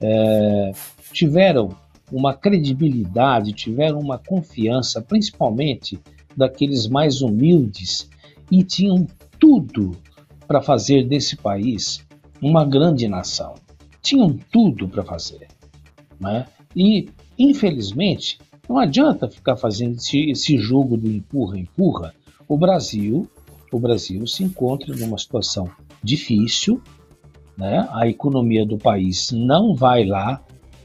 [0.00, 0.72] é,
[1.12, 1.68] tiveram
[2.10, 6.00] uma credibilidade, tiveram uma confiança, principalmente
[6.36, 8.10] daqueles mais humildes,
[8.50, 9.06] e tinham
[9.38, 9.96] tudo
[10.48, 12.04] para fazer desse país
[12.42, 13.54] uma grande nação.
[14.02, 15.46] Tinham tudo para fazer.
[16.18, 16.46] Né?
[16.74, 18.38] E, infelizmente,
[18.68, 22.14] não adianta ficar fazendo esse, esse jogo do empurra-empurra.
[22.48, 23.28] O Brasil,
[23.72, 25.70] o Brasil se encontra numa situação
[26.02, 26.80] difícil,
[27.56, 27.88] né?
[27.92, 30.42] A economia do país não vai lá,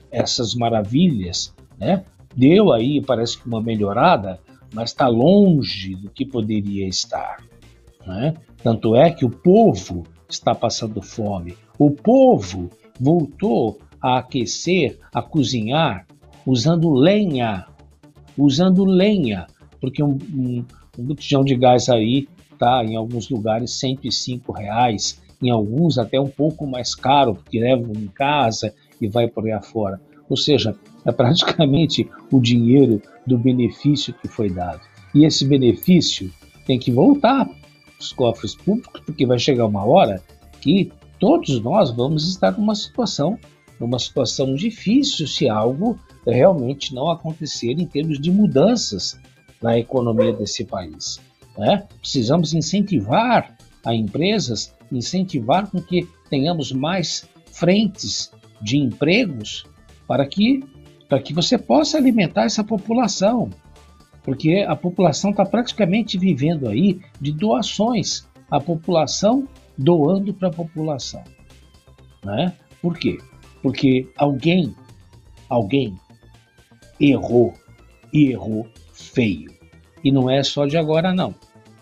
[0.09, 2.03] essas maravilhas, né?
[2.35, 4.39] Deu aí, parece que uma melhorada,
[4.73, 7.43] mas está longe do que poderia estar.
[8.05, 8.33] Né?
[8.63, 11.57] Tanto é que o povo está passando fome.
[11.77, 12.69] O povo
[12.99, 16.07] voltou a aquecer, a cozinhar,
[16.45, 17.67] usando lenha,
[18.37, 19.47] usando lenha,
[19.79, 20.65] porque um, um,
[20.97, 26.29] um botijão de gás aí está em alguns lugares 105 reais, em alguns até um
[26.29, 29.99] pouco mais caro, porque levam em casa e vai por aí afora.
[30.29, 30.75] Ou seja,
[31.05, 34.81] é praticamente o dinheiro do benefício que foi dado.
[35.13, 36.31] E esse benefício
[36.65, 37.49] tem que voltar
[37.99, 40.21] os cofres públicos, porque vai chegar uma hora
[40.61, 43.37] que todos nós vamos estar numa situação
[43.81, 49.19] numa situação difícil se algo realmente não acontecer em termos de mudanças
[49.61, 51.19] na economia desse país.
[51.57, 51.87] Né?
[51.99, 53.55] Precisamos incentivar
[53.85, 59.65] a empresas, incentivar com que tenhamos mais frentes de empregos
[60.07, 60.63] para que,
[61.09, 63.49] para que você possa alimentar essa população.
[64.23, 68.27] Porque a população está praticamente vivendo aí de doações.
[68.49, 69.47] A população
[69.77, 71.23] doando para a população.
[72.23, 72.53] Né?
[72.81, 73.17] Por quê?
[73.61, 74.75] Porque alguém,
[75.49, 75.95] alguém
[77.09, 77.53] errou
[78.13, 79.51] e errou feio.
[80.03, 81.33] E não é só de agora, não.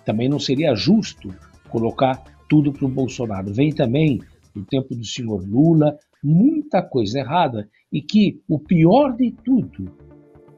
[0.06, 1.34] Também não seria justo
[1.70, 3.54] colocar tudo para o Bolsonaro.
[3.54, 4.22] Vem também
[4.56, 9.92] no tempo do senhor Lula, muita coisa errada e que o pior de tudo,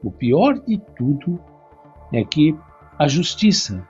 [0.02, 1.40] o pior de tudo
[2.12, 2.54] é que
[2.98, 3.86] a justiça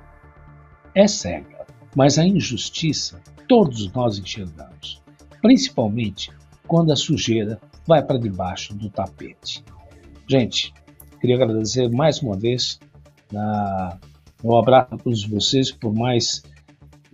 [0.94, 1.66] é cega,
[1.96, 5.02] mas a injustiça todos nós enxergamos,
[5.40, 6.30] principalmente
[6.66, 9.64] quando a sujeira vai para debaixo do tapete.
[10.32, 10.72] Gente,
[11.20, 12.80] queria agradecer mais uma vez
[13.30, 13.98] na,
[14.42, 16.42] um abraço a todos vocês por mais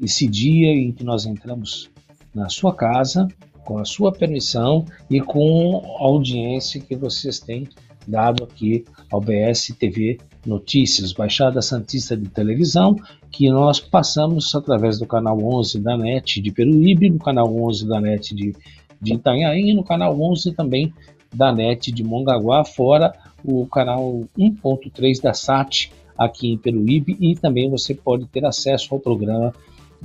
[0.00, 1.90] esse dia em que nós entramos
[2.32, 3.26] na sua casa,
[3.64, 7.68] com a sua permissão e com a audiência que vocês têm
[8.06, 12.94] dado aqui ao BS TV Notícias, Baixada Santista de Televisão,
[13.32, 18.00] que nós passamos através do canal 11 da NET de Peruíbe, no canal 11 da
[18.00, 18.52] NET de
[19.00, 20.92] de Itanhaém e no canal 11 também
[21.34, 23.14] da NET de Mongaguá, fora
[23.44, 29.00] o canal 1.3 da SAT aqui em Peruíbe e também você pode ter acesso ao
[29.00, 29.54] programa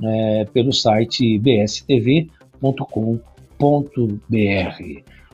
[0.02, 2.64] é, pelo site bstv.com.br.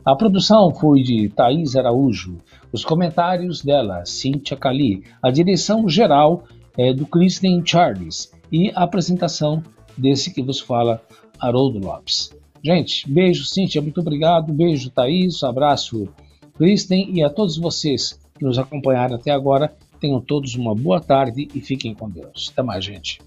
[0.03, 2.39] A produção foi de Thaís Araújo,
[2.73, 6.45] os comentários dela, Cíntia Cali, a direção geral
[6.77, 9.63] é do Kristen Charles e a apresentação
[9.97, 11.03] desse que vos fala,
[11.39, 12.31] Haroldo Lopes.
[12.63, 14.53] Gente, beijo, Cíntia, muito obrigado.
[14.53, 16.09] Beijo, Thaís, abraço,
[16.57, 19.75] Kristen, e a todos vocês que nos acompanharam até agora.
[19.99, 22.51] Tenham todos uma boa tarde e fiquem com Deus.
[22.53, 23.21] Até mais, gente.